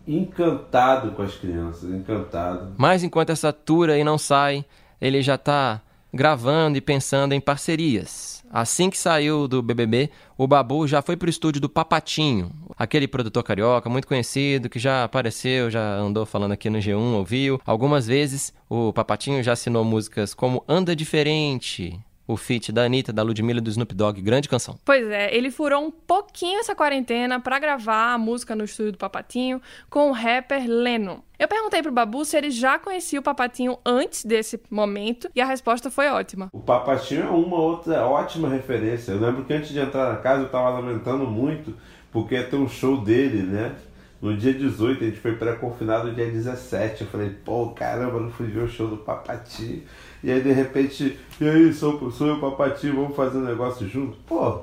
encantado 0.08 1.12
com 1.12 1.22
as 1.22 1.36
crianças, 1.36 1.94
encantado. 1.94 2.74
Mas 2.76 3.04
enquanto 3.04 3.30
essa 3.30 3.54
tour 3.54 3.92
aí 3.92 4.04
não 4.04 4.18
sai, 4.18 4.66
ele 5.00 5.22
já 5.22 5.38
tá 5.38 5.80
gravando 6.12 6.76
e 6.76 6.82
pensando 6.82 7.34
em 7.34 7.40
parcerias. 7.40 8.44
Assim 8.52 8.90
que 8.90 8.98
saiu 8.98 9.48
do 9.48 9.62
BBB, 9.62 10.10
o 10.38 10.46
Babu 10.46 10.86
já 10.86 11.02
foi 11.02 11.16
pro 11.16 11.30
estúdio 11.30 11.62
do 11.62 11.70
Papatinho, 11.70 12.52
aquele 12.76 13.08
produtor 13.08 13.44
carioca 13.44 13.90
muito 13.90 14.08
conhecido 14.08 14.68
que 14.68 14.80
já 14.80 15.06
apareceu, 15.06 15.70
já 15.70 15.98
andou 15.98 16.26
falando 16.26 16.52
aqui 16.52 16.70
no 16.70 16.80
G1, 16.80 17.14
ouviu. 17.14 17.62
Algumas 17.66 18.08
vezes 18.08 18.52
o 18.68 18.92
Papatinho 18.92 19.42
já 19.42 19.54
assinou 19.54 19.86
músicas 19.86 20.34
como 20.34 20.66
Anda 20.68 20.94
Diferente, 20.94 21.98
o 22.28 22.38
feat 22.38 22.72
da 22.72 22.84
Anitta, 22.84 23.12
da 23.12 23.24
Ludmilla 23.24 23.60
e 23.60 23.62
do 23.62 23.70
Snoop 23.70 23.94
Dogg, 23.94 24.22
grande 24.22 24.48
canção. 24.48 24.78
Pois 24.86 25.08
é, 25.08 25.36
ele 25.36 25.52
furou 25.52 25.84
um 25.84 25.92
pouquinho 25.92 26.60
essa 26.60 26.76
quarentena 26.76 27.40
pra 27.40 27.60
gravar 27.60 28.14
a 28.14 28.18
música 28.18 28.56
no 28.56 28.64
estúdio 28.64 28.94
do 28.94 28.98
Papatinho 28.98 29.62
com 29.90 30.10
o 30.10 30.12
rapper 30.12 30.64
Leno. 30.68 31.24
Eu 31.38 31.48
perguntei 31.48 31.82
pro 31.82 31.92
Babu 31.92 32.24
se 32.24 32.38
ele 32.38 32.52
já 32.52 32.78
conhecia 32.78 33.20
o 33.20 33.24
Papatinho 33.24 33.78
antes 33.86 34.24
desse 34.24 34.60
momento 34.70 35.30
e 35.36 35.42
a 35.42 35.46
resposta 35.46 35.90
foi 35.90 36.08
ótima. 36.08 36.50
O 36.54 36.60
Papatinho 36.60 37.24
é 37.24 37.30
uma 37.30 37.58
outra 37.58 38.06
ótima 38.06 38.48
referência. 38.48 39.12
Eu 39.12 39.20
lembro 39.20 39.44
que 39.44 39.54
antes 39.54 39.70
de 39.70 39.80
entrar 39.80 40.14
na 40.14 40.18
casa 40.18 40.44
eu 40.44 40.50
tava 40.50 40.70
lamentando 40.70 41.26
muito 41.26 41.76
porque 42.12 42.36
ia 42.36 42.44
ter 42.44 42.58
um 42.58 42.68
show 42.68 42.98
dele, 42.98 43.44
né? 43.44 43.76
No 44.22 44.38
dia 44.38 44.54
18, 44.54 45.04
a 45.04 45.08
gente 45.08 45.20
foi 45.20 45.36
pré-confinado 45.36 46.14
dia 46.14 46.30
17. 46.30 47.02
Eu 47.02 47.08
falei, 47.08 47.32
pô, 47.44 47.70
caramba, 47.70 48.20
não 48.20 48.30
fui 48.30 48.46
ver 48.46 48.64
o 48.64 48.70
show 48.70 48.88
do 48.88 48.98
Papatinho. 48.98 49.82
E 50.24 50.32
aí, 50.32 50.42
de 50.42 50.52
repente, 50.52 51.18
e 51.40 51.50
aí, 51.50 51.74
sou, 51.74 52.12
sou 52.12 52.28
eu, 52.28 52.40
Papatinho, 52.40 52.96
vamos 52.96 53.16
fazer 53.16 53.40
um 53.40 53.46
negócio 53.46 53.88
junto? 53.88 54.18
Pô, 54.28 54.62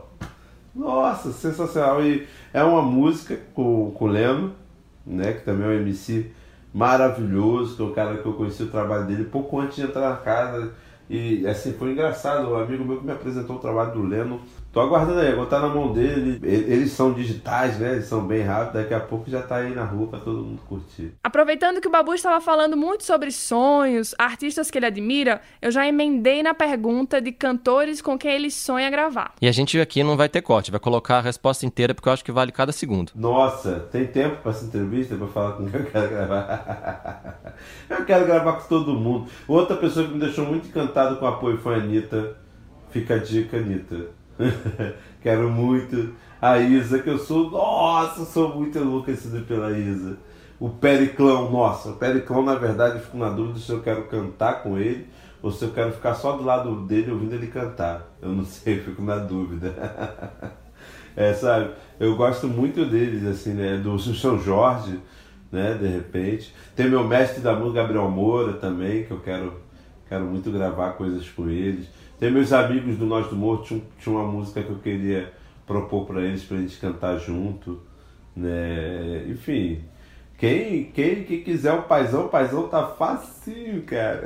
nossa, 0.73 1.33
sensacional. 1.33 2.01
E 2.05 2.29
é 2.55 2.63
uma 2.63 2.83
música 2.83 3.37
com, 3.53 3.91
com 3.91 4.05
o 4.05 4.09
Leno, 4.09 4.55
né? 5.05 5.33
Que 5.33 5.45
também 5.45 5.67
é 5.67 5.71
um 5.71 5.81
MC 5.81 6.31
maravilhoso, 6.73 7.75
que 7.75 7.83
é 7.83 7.85
o 7.85 7.93
cara 7.93 8.19
que 8.19 8.27
eu 8.27 8.35
conheci 8.35 8.63
o 8.63 8.71
trabalho 8.71 9.07
dele 9.07 9.25
pouco 9.25 9.59
antes 9.59 9.75
de 9.75 9.83
entrar 9.83 10.11
na 10.11 10.17
casa. 10.19 10.73
E 11.11 11.45
assim, 11.49 11.73
foi 11.73 11.93
engraçado, 11.93 12.49
um 12.49 12.57
amigo 12.57 12.85
meu 12.85 12.99
que 12.99 13.05
me 13.05 13.13
apresentou 13.13 13.57
o 13.57 13.59
trabalho 13.59 13.93
do 13.93 14.03
Leno. 14.03 14.41
Tô 14.79 14.83
aguardando 14.83 15.19
aí, 15.19 15.33
agora 15.33 15.51
tá 15.51 15.59
na 15.59 15.69
mão 15.69 15.93
dele. 15.93 16.39
Eles 16.41 16.93
são 16.93 17.13
digitais, 17.13 17.81
né? 17.81 17.95
Eles 17.95 18.05
são 18.05 18.25
bem 18.25 18.43
rápidos. 18.43 18.75
Daqui 18.75 18.95
a 18.95 19.01
pouco 19.01 19.29
já 19.29 19.43
tá 19.43 19.57
aí 19.57 19.75
na 19.75 19.83
rua 19.83 20.07
pra 20.07 20.21
todo 20.21 20.45
mundo 20.45 20.61
curtir. 20.69 21.15
Aproveitando 21.25 21.81
que 21.81 21.89
o 21.89 21.91
Babu 21.91 22.15
estava 22.15 22.41
falando 22.41 22.77
muito 22.77 23.03
sobre 23.03 23.33
sonhos, 23.33 24.15
artistas 24.17 24.71
que 24.71 24.79
ele 24.79 24.87
admira, 24.87 25.41
eu 25.61 25.73
já 25.73 25.85
emendei 25.85 26.45
na 26.45 26.55
pergunta 26.55 27.21
de 27.21 27.33
cantores 27.33 28.01
com 28.01 28.17
quem 28.17 28.31
ele 28.31 28.53
sonha 28.53 28.89
gravar. 28.89 29.33
E 29.43 29.49
a 29.49 29.53
gente 29.53 29.81
aqui 29.81 30.05
não 30.05 30.17
vai 30.17 30.29
ter 30.29 30.43
corte, 30.43 30.71
vai 30.71 30.79
colocar 30.79 31.19
a 31.19 31.23
resposta 31.23 31.67
inteira 31.67 31.93
porque 31.93 32.09
eu 32.09 32.13
acho 32.13 32.25
que 32.25 32.31
vale 32.31 32.53
cada 32.53 32.71
segundo. 32.71 33.11
Nossa, 33.17 33.81
tem 33.91 34.07
tempo 34.07 34.37
pra 34.43 34.53
essa 34.53 34.65
entrevista 34.65 35.17
pra 35.17 35.27
falar 35.27 35.53
com 35.55 35.69
quem 35.69 35.81
eu 35.81 35.87
quero 35.87 36.09
gravar? 36.09 37.41
eu 37.91 38.05
quero 38.05 38.27
gravar 38.27 38.53
com 38.53 38.69
todo 38.69 38.95
mundo. 38.95 39.29
Outra 39.49 39.77
pessoa 39.77 40.07
que 40.07 40.13
me 40.13 40.21
deixou 40.21 40.47
muito 40.47 40.69
encantado 40.69 41.17
com 41.17 41.25
o 41.25 41.29
apoio 41.29 41.59
foi 41.59 41.75
a 41.75 41.79
Anitta. 41.79 42.37
Fica 42.91 43.17
a 43.17 43.19
dica, 43.19 43.57
Anitta. 43.57 44.17
Quero 45.21 45.51
muito 45.51 46.15
a 46.41 46.59
Isa, 46.59 47.01
que 47.01 47.11
eu 47.11 47.19
sou. 47.19 47.51
Nossa, 47.51 48.25
sou 48.25 48.55
muito 48.55 48.79
enlouquecido 48.79 49.43
pela 49.43 49.77
Isa. 49.77 50.17
O 50.61 50.69
Periclão, 50.69 51.51
nossa, 51.51 51.91
o 51.91 51.97
Periclão, 51.97 52.43
na 52.43 52.57
verdade, 52.57 53.01
fico 53.01 53.17
na 53.17 53.31
dúvida 53.31 53.61
se 53.61 53.71
eu 53.71 53.81
quero 53.81 54.09
cantar 54.09 54.63
com 54.63 54.77
ele 54.77 55.07
ou 55.41 55.53
se 55.53 55.65
eu 55.65 55.71
quero 55.71 55.93
ficar 55.93 56.15
só 56.15 56.37
do 56.37 56.43
lado 56.43 56.85
dele 56.85 57.13
ouvindo 57.13 57.35
ele 57.35 57.47
cantar. 57.47 58.09
Eu 58.21 58.31
não 58.31 58.45
sei, 58.47 58.79
eu 58.79 58.85
fico 58.85 59.03
na 59.03 59.17
dúvida. 59.17 59.73
é, 61.15 61.33
sabe? 61.33 61.71
Eu 61.99 62.17
gosto 62.17 62.49
muito 62.49 62.85
deles, 62.85 63.25
assim, 63.25 63.53
né? 63.53 63.77
Do 63.77 63.99
São 63.99 64.39
Jorge, 64.39 64.99
né? 65.51 65.75
De 65.75 65.87
repente. 65.87 66.55
Tem 66.75 66.89
meu 66.89 67.05
mestre 67.05 67.41
da 67.41 67.55
música, 67.55 67.83
Gabriel 67.83 68.11
Moura, 68.11 68.55
também, 68.55 69.05
que 69.05 69.13
eu 69.13 69.21
quero, 69.21 69.61
quero 70.09 70.25
muito 70.25 70.51
gravar 70.51 70.93
coisas 70.93 71.29
com 71.29 71.49
eles. 71.49 71.87
Tem 72.19 72.33
meus 72.33 72.53
amigos 72.53 72.97
do 72.97 73.07
Nós 73.07 73.29
do 73.29 73.37
Morro, 73.37 73.63
tinha, 73.63 73.81
tinha 74.01 74.15
uma 74.15 74.27
música 74.27 74.63
que 74.63 74.71
eu 74.71 74.79
queria 74.79 75.33
propor 75.67 76.05
para 76.07 76.21
eles, 76.21 76.43
para 76.43 76.57
a 76.57 76.61
gente 76.61 76.77
cantar 76.79 77.19
junto. 77.19 77.81
Né? 78.35 79.25
Enfim, 79.29 79.81
quem, 80.37 80.85
quem, 80.87 81.23
quem 81.25 81.43
quiser 81.43 81.73
o 81.75 81.83
paizão, 81.83 82.27
o 82.27 82.29
paizão 82.29 82.69
tá 82.69 82.89
facinho, 82.89 83.83
cara. 83.83 84.23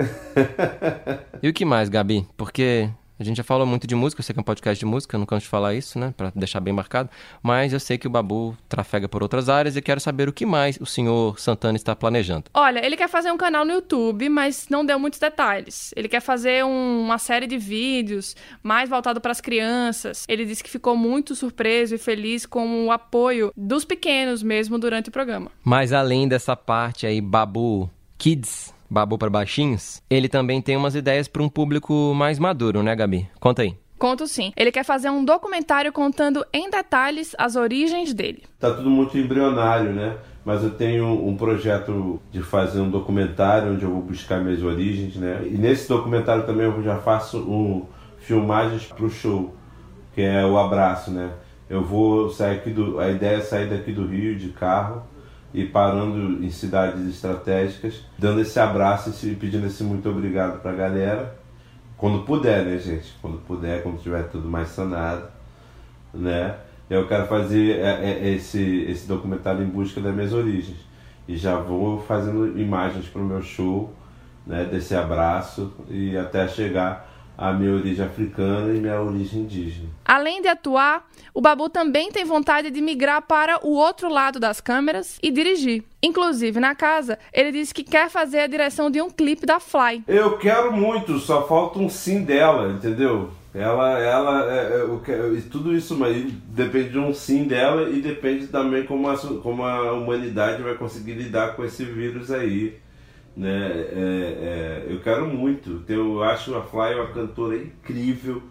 e 1.42 1.48
o 1.48 1.52
que 1.52 1.64
mais, 1.64 1.90
Gabi? 1.90 2.26
Porque 2.36 2.88
a 3.22 3.24
gente 3.24 3.36
já 3.36 3.44
falou 3.44 3.64
muito 3.64 3.86
de 3.86 3.94
música, 3.94 4.20
eu 4.20 4.24
sei 4.24 4.32
que 4.34 4.40
é 4.40 4.42
um 4.42 4.44
podcast 4.44 4.78
de 4.78 4.84
música, 4.84 5.14
eu 5.14 5.18
não 5.20 5.26
canso 5.26 5.44
de 5.44 5.48
falar 5.48 5.74
isso, 5.74 5.98
né, 5.98 6.12
para 6.16 6.32
deixar 6.34 6.60
bem 6.60 6.74
marcado, 6.74 7.08
mas 7.42 7.72
eu 7.72 7.78
sei 7.78 7.96
que 7.96 8.06
o 8.06 8.10
Babu 8.10 8.56
trafega 8.68 9.08
por 9.08 9.22
outras 9.22 9.48
áreas 9.48 9.76
e 9.76 9.80
quero 9.80 10.00
saber 10.00 10.28
o 10.28 10.32
que 10.32 10.44
mais 10.44 10.76
o 10.80 10.86
senhor 10.86 11.38
Santana 11.38 11.76
está 11.76 11.94
planejando. 11.94 12.44
Olha, 12.52 12.84
ele 12.84 12.96
quer 12.96 13.08
fazer 13.08 13.30
um 13.30 13.36
canal 13.36 13.64
no 13.64 13.72
YouTube, 13.72 14.28
mas 14.28 14.66
não 14.68 14.84
deu 14.84 14.98
muitos 14.98 15.20
detalhes. 15.20 15.92
Ele 15.96 16.08
quer 16.08 16.20
fazer 16.20 16.64
um, 16.64 17.00
uma 17.04 17.18
série 17.18 17.46
de 17.46 17.56
vídeos 17.56 18.34
mais 18.62 18.90
voltado 18.90 19.20
para 19.20 19.30
as 19.30 19.40
crianças. 19.40 20.24
Ele 20.28 20.44
disse 20.44 20.64
que 20.64 20.70
ficou 20.70 20.96
muito 20.96 21.34
surpreso 21.34 21.94
e 21.94 21.98
feliz 21.98 22.44
com 22.44 22.86
o 22.86 22.90
apoio 22.90 23.52
dos 23.56 23.84
pequenos 23.84 24.42
mesmo 24.42 24.78
durante 24.78 25.08
o 25.10 25.12
programa. 25.12 25.50
Mas 25.62 25.92
além 25.92 26.26
dessa 26.26 26.56
parte 26.56 27.06
aí, 27.06 27.20
Babu 27.20 27.88
Kids, 28.18 28.74
Babu 28.92 29.16
para 29.16 29.30
baixinhos, 29.30 30.02
ele 30.10 30.28
também 30.28 30.60
tem 30.60 30.76
umas 30.76 30.94
ideias 30.94 31.26
para 31.26 31.42
um 31.42 31.48
público 31.48 32.12
mais 32.14 32.38
maduro, 32.38 32.82
né, 32.82 32.94
Gabi? 32.94 33.26
Conta 33.40 33.62
aí. 33.62 33.74
Conto 33.98 34.26
sim. 34.26 34.52
Ele 34.54 34.70
quer 34.70 34.84
fazer 34.84 35.08
um 35.08 35.24
documentário 35.24 35.90
contando 35.90 36.44
em 36.52 36.68
detalhes 36.68 37.34
as 37.38 37.56
origens 37.56 38.12
dele. 38.12 38.42
Tá 38.60 38.70
tudo 38.70 38.90
muito 38.90 39.16
embrionário, 39.16 39.94
né? 39.94 40.18
Mas 40.44 40.62
eu 40.62 40.72
tenho 40.72 41.06
um 41.26 41.34
projeto 41.38 42.20
de 42.30 42.42
fazer 42.42 42.80
um 42.80 42.90
documentário 42.90 43.72
onde 43.72 43.82
eu 43.82 43.90
vou 43.90 44.02
buscar 44.02 44.44
minhas 44.44 44.62
origens, 44.62 45.16
né? 45.16 45.40
E 45.46 45.56
nesse 45.56 45.88
documentário 45.88 46.44
também 46.44 46.66
eu 46.66 46.82
já 46.82 46.98
faço 46.98 47.38
um 47.38 47.86
filmagens 48.18 48.84
para 48.84 49.06
o 49.06 49.08
show, 49.08 49.54
que 50.14 50.20
é 50.20 50.44
o 50.44 50.58
abraço, 50.58 51.10
né? 51.10 51.30
Eu 51.66 51.82
vou 51.82 52.28
sair 52.28 52.58
aqui 52.58 52.68
do, 52.68 53.00
a 53.00 53.08
ideia 53.08 53.38
é 53.38 53.40
sair 53.40 53.70
daqui 53.70 53.90
do 53.90 54.06
Rio 54.06 54.36
de 54.36 54.50
carro 54.50 55.10
e 55.54 55.64
parando 55.64 56.44
em 56.44 56.50
cidades 56.50 57.06
estratégicas, 57.06 58.04
dando 58.18 58.40
esse 58.40 58.58
abraço 58.58 59.14
e 59.26 59.34
pedindo 59.34 59.66
esse 59.66 59.84
muito 59.84 60.08
obrigado 60.08 60.60
para 60.60 60.70
a 60.70 60.74
galera. 60.74 61.36
Quando 61.96 62.24
puder, 62.24 62.64
né, 62.64 62.78
gente? 62.78 63.14
Quando 63.20 63.38
puder, 63.38 63.82
quando 63.82 64.00
tiver 64.00 64.24
tudo 64.24 64.48
mais 64.48 64.68
sanado, 64.68 65.28
né? 66.12 66.56
Eu 66.90 67.06
quero 67.06 67.26
fazer 67.26 67.78
é, 67.78 68.00
é, 68.02 68.34
esse, 68.34 68.84
esse 68.88 69.06
documentário 69.06 69.62
em 69.62 69.68
busca 69.68 70.00
das 70.00 70.14
minhas 70.14 70.32
origens. 70.32 70.78
E 71.28 71.36
já 71.36 71.56
vou 71.56 72.00
fazendo 72.00 72.58
imagens 72.58 73.06
para 73.06 73.22
o 73.22 73.24
meu 73.24 73.40
show, 73.40 73.94
né, 74.46 74.64
desse 74.64 74.94
abraço 74.94 75.72
e 75.88 76.16
até 76.16 76.48
chegar 76.48 77.11
a 77.36 77.52
minha 77.52 77.72
origem 77.72 78.04
africana 78.04 78.74
e 78.74 78.80
minha 78.80 79.00
origem 79.00 79.42
indígena. 79.42 79.88
Além 80.04 80.42
de 80.42 80.48
atuar, 80.48 81.08
o 81.34 81.40
Babu 81.40 81.68
também 81.68 82.10
tem 82.10 82.24
vontade 82.24 82.70
de 82.70 82.80
migrar 82.80 83.22
para 83.22 83.66
o 83.66 83.70
outro 83.70 84.08
lado 84.08 84.38
das 84.38 84.60
câmeras 84.60 85.18
e 85.22 85.30
dirigir. 85.30 85.84
Inclusive, 86.02 86.60
na 86.60 86.74
casa, 86.74 87.18
ele 87.32 87.52
disse 87.52 87.72
que 87.72 87.84
quer 87.84 88.10
fazer 88.10 88.40
a 88.40 88.46
direção 88.46 88.90
de 88.90 89.00
um 89.00 89.10
clipe 89.10 89.46
da 89.46 89.58
Fly. 89.58 90.02
Eu 90.06 90.36
quero 90.38 90.72
muito, 90.72 91.18
só 91.18 91.46
falta 91.46 91.78
um 91.78 91.88
sim 91.88 92.24
dela, 92.24 92.72
entendeu? 92.72 93.30
Ela, 93.54 93.98
ela, 93.98 94.50
é, 94.50 94.82
é, 94.82 95.40
tudo 95.50 95.76
isso 95.76 95.94
mas 95.94 96.24
depende 96.48 96.88
de 96.88 96.98
um 96.98 97.12
sim 97.12 97.44
dela 97.44 97.90
e 97.90 98.00
depende 98.00 98.46
também 98.46 98.86
como 98.86 99.10
a, 99.10 99.16
como 99.42 99.62
a 99.62 99.92
humanidade 99.92 100.62
vai 100.62 100.74
conseguir 100.74 101.12
lidar 101.12 101.54
com 101.54 101.62
esse 101.62 101.84
vírus 101.84 102.30
aí 102.30 102.80
né? 103.36 103.50
É, 103.50 104.84
é, 104.86 104.86
eu 104.88 105.00
quero 105.00 105.26
muito. 105.26 105.82
Eu 105.88 106.22
acho 106.22 106.54
a 106.54 106.62
Fly 106.62 106.94
uma 106.94 107.08
cantora 107.08 107.56
incrível. 107.56 108.42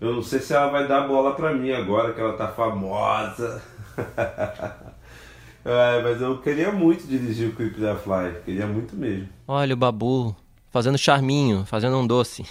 Eu 0.00 0.14
não 0.14 0.22
sei 0.22 0.40
se 0.40 0.52
ela 0.52 0.70
vai 0.70 0.86
dar 0.86 1.06
bola 1.06 1.34
pra 1.34 1.52
mim 1.52 1.72
agora 1.72 2.12
que 2.12 2.20
ela 2.20 2.34
tá 2.34 2.48
famosa. 2.48 3.62
é, 5.64 6.02
mas 6.02 6.20
eu 6.20 6.38
queria 6.38 6.72
muito 6.72 7.06
dirigir 7.06 7.48
o 7.48 7.54
clipe 7.54 7.80
da 7.80 7.94
Fly. 7.94 8.42
Queria 8.44 8.66
muito 8.66 8.96
mesmo. 8.96 9.28
Olha 9.46 9.74
o 9.74 9.76
Babu 9.76 10.34
fazendo 10.70 10.98
charminho, 10.98 11.64
fazendo 11.64 11.96
um 11.96 12.06
doce. 12.06 12.44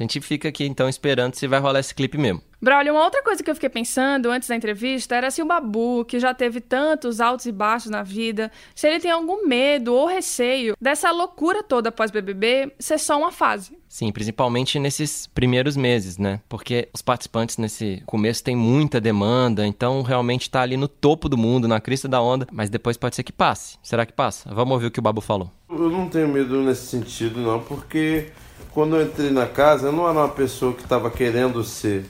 A 0.00 0.02
gente 0.02 0.18
fica 0.22 0.48
aqui 0.48 0.64
então 0.64 0.88
esperando 0.88 1.34
se 1.34 1.46
vai 1.46 1.60
rolar 1.60 1.78
esse 1.78 1.94
clipe 1.94 2.16
mesmo. 2.16 2.40
Braulio, 2.58 2.94
uma 2.94 3.04
outra 3.04 3.22
coisa 3.22 3.42
que 3.42 3.50
eu 3.50 3.54
fiquei 3.54 3.68
pensando 3.68 4.30
antes 4.30 4.48
da 4.48 4.56
entrevista 4.56 5.14
era 5.14 5.30
se 5.30 5.42
o 5.42 5.46
Babu, 5.46 6.06
que 6.06 6.18
já 6.18 6.32
teve 6.32 6.58
tantos 6.58 7.20
altos 7.20 7.44
e 7.44 7.52
baixos 7.52 7.90
na 7.90 8.02
vida, 8.02 8.50
se 8.74 8.86
ele 8.86 8.98
tem 8.98 9.10
algum 9.10 9.46
medo 9.46 9.92
ou 9.92 10.06
receio 10.06 10.74
dessa 10.80 11.10
loucura 11.10 11.62
toda 11.62 11.90
após 11.90 12.10
BBB 12.10 12.72
ser 12.78 12.96
só 12.96 13.18
uma 13.18 13.30
fase. 13.30 13.76
Sim, 13.86 14.10
principalmente 14.10 14.78
nesses 14.78 15.26
primeiros 15.26 15.76
meses, 15.76 16.16
né? 16.16 16.40
Porque 16.48 16.88
os 16.94 17.02
participantes 17.02 17.58
nesse 17.58 18.02
começo 18.06 18.42
têm 18.42 18.56
muita 18.56 19.02
demanda, 19.02 19.66
então 19.66 20.00
realmente 20.00 20.42
está 20.42 20.62
ali 20.62 20.78
no 20.78 20.88
topo 20.88 21.28
do 21.28 21.36
mundo, 21.36 21.68
na 21.68 21.78
crista 21.78 22.08
da 22.08 22.22
onda, 22.22 22.46
mas 22.50 22.70
depois 22.70 22.96
pode 22.96 23.16
ser 23.16 23.22
que 23.22 23.32
passe. 23.32 23.76
Será 23.82 24.06
que 24.06 24.14
passa? 24.14 24.48
Vamos 24.54 24.72
ouvir 24.72 24.86
o 24.86 24.90
que 24.90 24.98
o 24.98 25.02
Babu 25.02 25.20
falou. 25.20 25.50
Eu 25.68 25.90
não 25.90 26.08
tenho 26.08 26.28
medo 26.28 26.62
nesse 26.62 26.86
sentido, 26.86 27.38
não, 27.40 27.60
porque 27.60 28.30
quando 28.72 28.96
eu 28.96 29.02
entrei 29.02 29.30
na 29.30 29.46
casa, 29.46 29.88
eu 29.88 29.92
não 29.92 30.08
era 30.08 30.18
uma 30.18 30.28
pessoa 30.28 30.72
que 30.72 30.82
estava 30.82 31.10
querendo 31.10 31.62
ser 31.64 32.04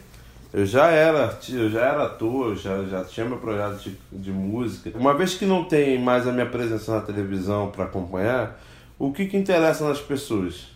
eu 0.52 0.66
já 0.66 0.88
era, 0.88 1.38
eu 1.48 1.70
já 1.70 1.80
era 1.80 2.04
ator, 2.06 2.56
já, 2.56 2.82
já 2.84 3.04
tinha 3.04 3.24
meu 3.24 3.38
projeto 3.38 3.78
de, 3.78 3.96
de 4.10 4.32
música. 4.32 4.90
Uma 4.98 5.14
vez 5.14 5.34
que 5.34 5.46
não 5.46 5.64
tem 5.64 5.96
mais 6.00 6.26
a 6.26 6.32
minha 6.32 6.46
presença 6.46 6.96
na 6.96 7.00
televisão 7.00 7.70
para 7.70 7.84
acompanhar, 7.84 8.60
o 8.98 9.12
que, 9.12 9.26
que 9.26 9.36
interessa 9.36 9.88
nas 9.88 10.00
pessoas? 10.00 10.66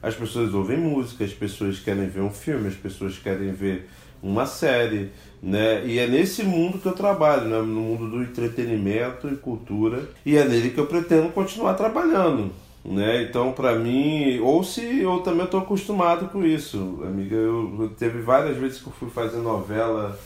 As 0.00 0.14
pessoas 0.14 0.54
ouvem 0.54 0.78
música, 0.78 1.24
as 1.24 1.32
pessoas 1.32 1.80
querem 1.80 2.06
ver 2.06 2.20
um 2.20 2.30
filme, 2.30 2.68
as 2.68 2.76
pessoas 2.76 3.18
querem 3.18 3.52
ver 3.52 3.88
uma 4.22 4.46
série, 4.46 5.10
né? 5.42 5.84
E 5.84 5.98
é 5.98 6.06
nesse 6.06 6.44
mundo 6.44 6.78
que 6.78 6.86
eu 6.86 6.92
trabalho, 6.92 7.46
né? 7.46 7.58
no 7.58 7.66
mundo 7.66 8.08
do 8.08 8.22
entretenimento 8.22 9.28
e 9.28 9.34
cultura, 9.36 10.08
e 10.24 10.36
é 10.36 10.44
nele 10.44 10.70
que 10.70 10.78
eu 10.78 10.86
pretendo 10.86 11.30
continuar 11.30 11.74
trabalhando. 11.74 12.52
Né? 12.84 13.22
Então, 13.22 13.52
para 13.52 13.74
mim, 13.76 14.38
ou 14.40 14.62
se 14.62 15.00
eu 15.00 15.20
também 15.20 15.46
estou 15.46 15.60
acostumado 15.60 16.28
com 16.28 16.44
isso, 16.44 17.00
amiga. 17.02 17.34
Eu, 17.34 17.76
eu, 17.80 17.88
teve 17.90 18.20
várias 18.20 18.56
vezes 18.58 18.80
que 18.80 18.88
eu 18.88 18.92
fui 18.92 19.08
fazer 19.08 19.38
novela 19.38 20.18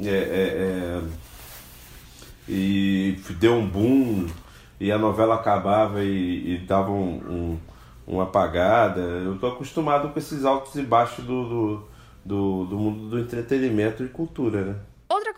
é, 0.00 0.08
é, 0.08 0.12
é, 0.12 1.02
e 2.48 3.18
deu 3.40 3.54
um 3.54 3.66
boom 3.66 4.26
e 4.80 4.92
a 4.92 4.98
novela 4.98 5.34
acabava 5.34 6.04
e, 6.04 6.54
e 6.54 6.58
dava 6.58 6.90
um, 6.92 7.16
um, 7.28 7.58
uma 8.06 8.22
apagada. 8.24 9.00
Eu 9.00 9.34
estou 9.34 9.50
acostumado 9.50 10.08
com 10.10 10.18
esses 10.18 10.44
altos 10.44 10.76
e 10.76 10.82
baixos 10.82 11.24
do, 11.24 11.48
do, 11.48 11.88
do, 12.24 12.64
do 12.66 12.78
mundo 12.78 13.10
do 13.10 13.18
entretenimento 13.18 14.04
e 14.04 14.08
cultura, 14.08 14.64
né? 14.64 14.76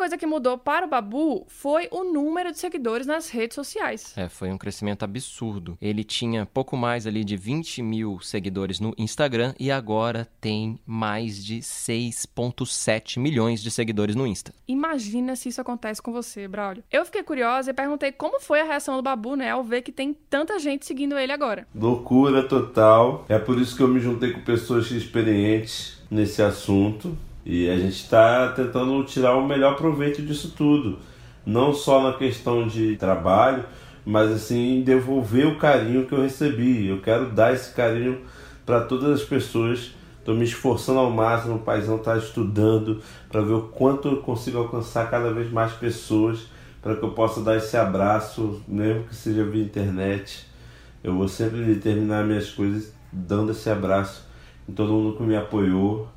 Coisa 0.00 0.16
que 0.16 0.24
mudou 0.24 0.56
para 0.56 0.86
o 0.86 0.88
Babu 0.88 1.44
foi 1.46 1.86
o 1.90 2.04
número 2.04 2.50
de 2.52 2.58
seguidores 2.58 3.06
nas 3.06 3.28
redes 3.28 3.54
sociais. 3.54 4.16
É, 4.16 4.30
foi 4.30 4.50
um 4.50 4.56
crescimento 4.56 5.02
absurdo. 5.02 5.76
Ele 5.78 6.02
tinha 6.02 6.46
pouco 6.46 6.74
mais 6.74 7.06
ali 7.06 7.22
de 7.22 7.36
20 7.36 7.82
mil 7.82 8.18
seguidores 8.18 8.80
no 8.80 8.94
Instagram 8.96 9.52
e 9.60 9.70
agora 9.70 10.26
tem 10.40 10.80
mais 10.86 11.44
de 11.44 11.58
6,7 11.58 13.20
milhões 13.20 13.62
de 13.62 13.70
seguidores 13.70 14.16
no 14.16 14.26
Insta. 14.26 14.54
Imagina 14.66 15.36
se 15.36 15.50
isso 15.50 15.60
acontece 15.60 16.00
com 16.00 16.10
você, 16.10 16.48
Braulio. 16.48 16.82
Eu 16.90 17.04
fiquei 17.04 17.22
curiosa 17.22 17.70
e 17.70 17.74
perguntei 17.74 18.10
como 18.10 18.40
foi 18.40 18.62
a 18.62 18.64
reação 18.64 18.96
do 18.96 19.02
Babu, 19.02 19.36
né, 19.36 19.50
ao 19.50 19.62
ver 19.62 19.82
que 19.82 19.92
tem 19.92 20.16
tanta 20.30 20.58
gente 20.58 20.86
seguindo 20.86 21.18
ele 21.18 21.30
agora. 21.30 21.66
Loucura 21.74 22.42
total. 22.42 23.26
É 23.28 23.38
por 23.38 23.60
isso 23.60 23.76
que 23.76 23.82
eu 23.82 23.88
me 23.88 24.00
juntei 24.00 24.32
com 24.32 24.40
pessoas 24.40 24.90
experientes 24.90 26.00
nesse 26.10 26.40
assunto 26.40 27.14
e 27.44 27.68
a 27.68 27.76
gente 27.76 27.94
está 27.94 28.48
tentando 28.48 29.02
tirar 29.04 29.34
o 29.36 29.46
melhor 29.46 29.76
proveito 29.76 30.22
disso 30.22 30.52
tudo, 30.56 30.98
não 31.44 31.72
só 31.72 32.02
na 32.02 32.12
questão 32.12 32.66
de 32.66 32.96
trabalho, 32.96 33.64
mas 34.04 34.30
assim 34.30 34.82
devolver 34.82 35.46
o 35.46 35.56
carinho 35.56 36.06
que 36.06 36.12
eu 36.12 36.22
recebi. 36.22 36.86
Eu 36.86 37.00
quero 37.00 37.30
dar 37.30 37.54
esse 37.54 37.74
carinho 37.74 38.20
para 38.66 38.80
todas 38.82 39.20
as 39.20 39.26
pessoas. 39.26 39.94
Estou 40.18 40.34
me 40.34 40.44
esforçando 40.44 40.98
ao 40.98 41.10
máximo, 41.10 41.56
o 41.56 41.60
paizão 41.60 41.96
está 41.96 42.16
estudando 42.16 43.00
para 43.30 43.40
ver 43.40 43.54
o 43.54 43.62
quanto 43.62 44.08
eu 44.08 44.16
consigo 44.18 44.58
alcançar 44.58 45.10
cada 45.10 45.32
vez 45.32 45.50
mais 45.50 45.72
pessoas 45.72 46.46
para 46.82 46.94
que 46.94 47.02
eu 47.02 47.10
possa 47.10 47.42
dar 47.42 47.56
esse 47.56 47.76
abraço, 47.76 48.62
mesmo 48.68 49.04
que 49.04 49.14
seja 49.14 49.44
via 49.44 49.62
internet. 49.62 50.46
Eu 51.02 51.14
vou 51.14 51.26
sempre 51.26 51.74
terminar 51.76 52.24
minhas 52.24 52.50
coisas 52.50 52.92
dando 53.10 53.52
esse 53.52 53.68
abraço 53.70 54.26
em 54.68 54.72
todo 54.72 54.92
mundo 54.92 55.16
que 55.16 55.22
me 55.22 55.36
apoiou 55.36 56.08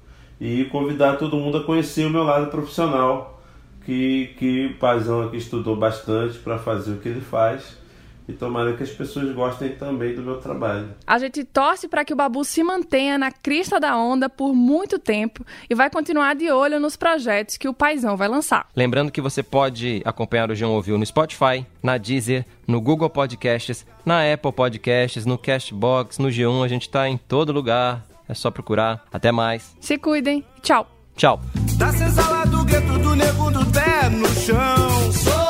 e 0.43 0.65
convidar 0.65 1.15
todo 1.15 1.37
mundo 1.37 1.59
a 1.59 1.63
conhecer 1.63 2.05
o 2.05 2.09
meu 2.09 2.23
lado 2.23 2.47
profissional, 2.47 3.41
que, 3.85 4.35
que 4.37 4.65
o 4.65 4.77
Paizão 4.77 5.23
aqui 5.23 5.37
estudou 5.37 5.73
bastante 5.73 6.37
para 6.37 6.59
fazer 6.59 6.91
o 6.91 6.97
que 6.97 7.07
ele 7.07 7.21
faz. 7.21 7.81
E 8.27 8.31
tomara 8.31 8.73
que 8.73 8.83
as 8.83 8.89
pessoas 8.89 9.33
gostem 9.35 9.75
também 9.75 10.15
do 10.15 10.21
meu 10.21 10.37
trabalho. 10.37 10.89
A 11.05 11.19
gente 11.19 11.43
torce 11.43 11.89
para 11.89 12.05
que 12.05 12.13
o 12.13 12.15
Babu 12.15 12.45
se 12.45 12.63
mantenha 12.63 13.17
na 13.17 13.31
crista 13.31 13.81
da 13.81 13.97
onda 13.97 14.29
por 14.29 14.53
muito 14.53 14.97
tempo 14.97 15.45
e 15.69 15.75
vai 15.75 15.89
continuar 15.89 16.33
de 16.33 16.49
olho 16.49 16.79
nos 16.79 16.95
projetos 16.95 17.57
que 17.57 17.67
o 17.67 17.73
Paizão 17.73 18.15
vai 18.15 18.29
lançar. 18.29 18.67
Lembrando 18.73 19.11
que 19.11 19.19
você 19.19 19.43
pode 19.43 20.01
acompanhar 20.05 20.49
o 20.49 20.55
João 20.55 20.71
Ouviu 20.71 20.97
no 20.97 21.05
Spotify, 21.05 21.65
na 21.81 21.97
Deezer, 21.97 22.45
no 22.65 22.79
Google 22.79 23.09
Podcasts, 23.09 23.85
na 24.05 24.21
Apple 24.33 24.53
Podcasts, 24.53 25.25
no 25.25 25.37
Castbox, 25.37 26.17
no 26.17 26.29
G1. 26.29 26.63
A 26.63 26.67
gente 26.69 26.83
está 26.83 27.09
em 27.09 27.17
todo 27.17 27.51
lugar. 27.51 28.12
É 28.27 28.33
só 28.33 28.49
procurar. 28.51 29.03
Até 29.11 29.31
mais. 29.31 29.75
Se 29.79 29.97
cuidem. 29.97 30.43
Tchau. 30.61 30.87
Tchau. 31.15 31.39
Tá 31.77 31.85
da 31.85 31.91
senzala 31.93 32.45
do 32.45 32.63
gueto 32.63 32.97
do 32.99 33.15
nego 33.15 33.51
do 33.51 33.65
pé 33.67 34.09
no 34.09 34.27
chão. 34.27 35.11
Sou 35.11 35.43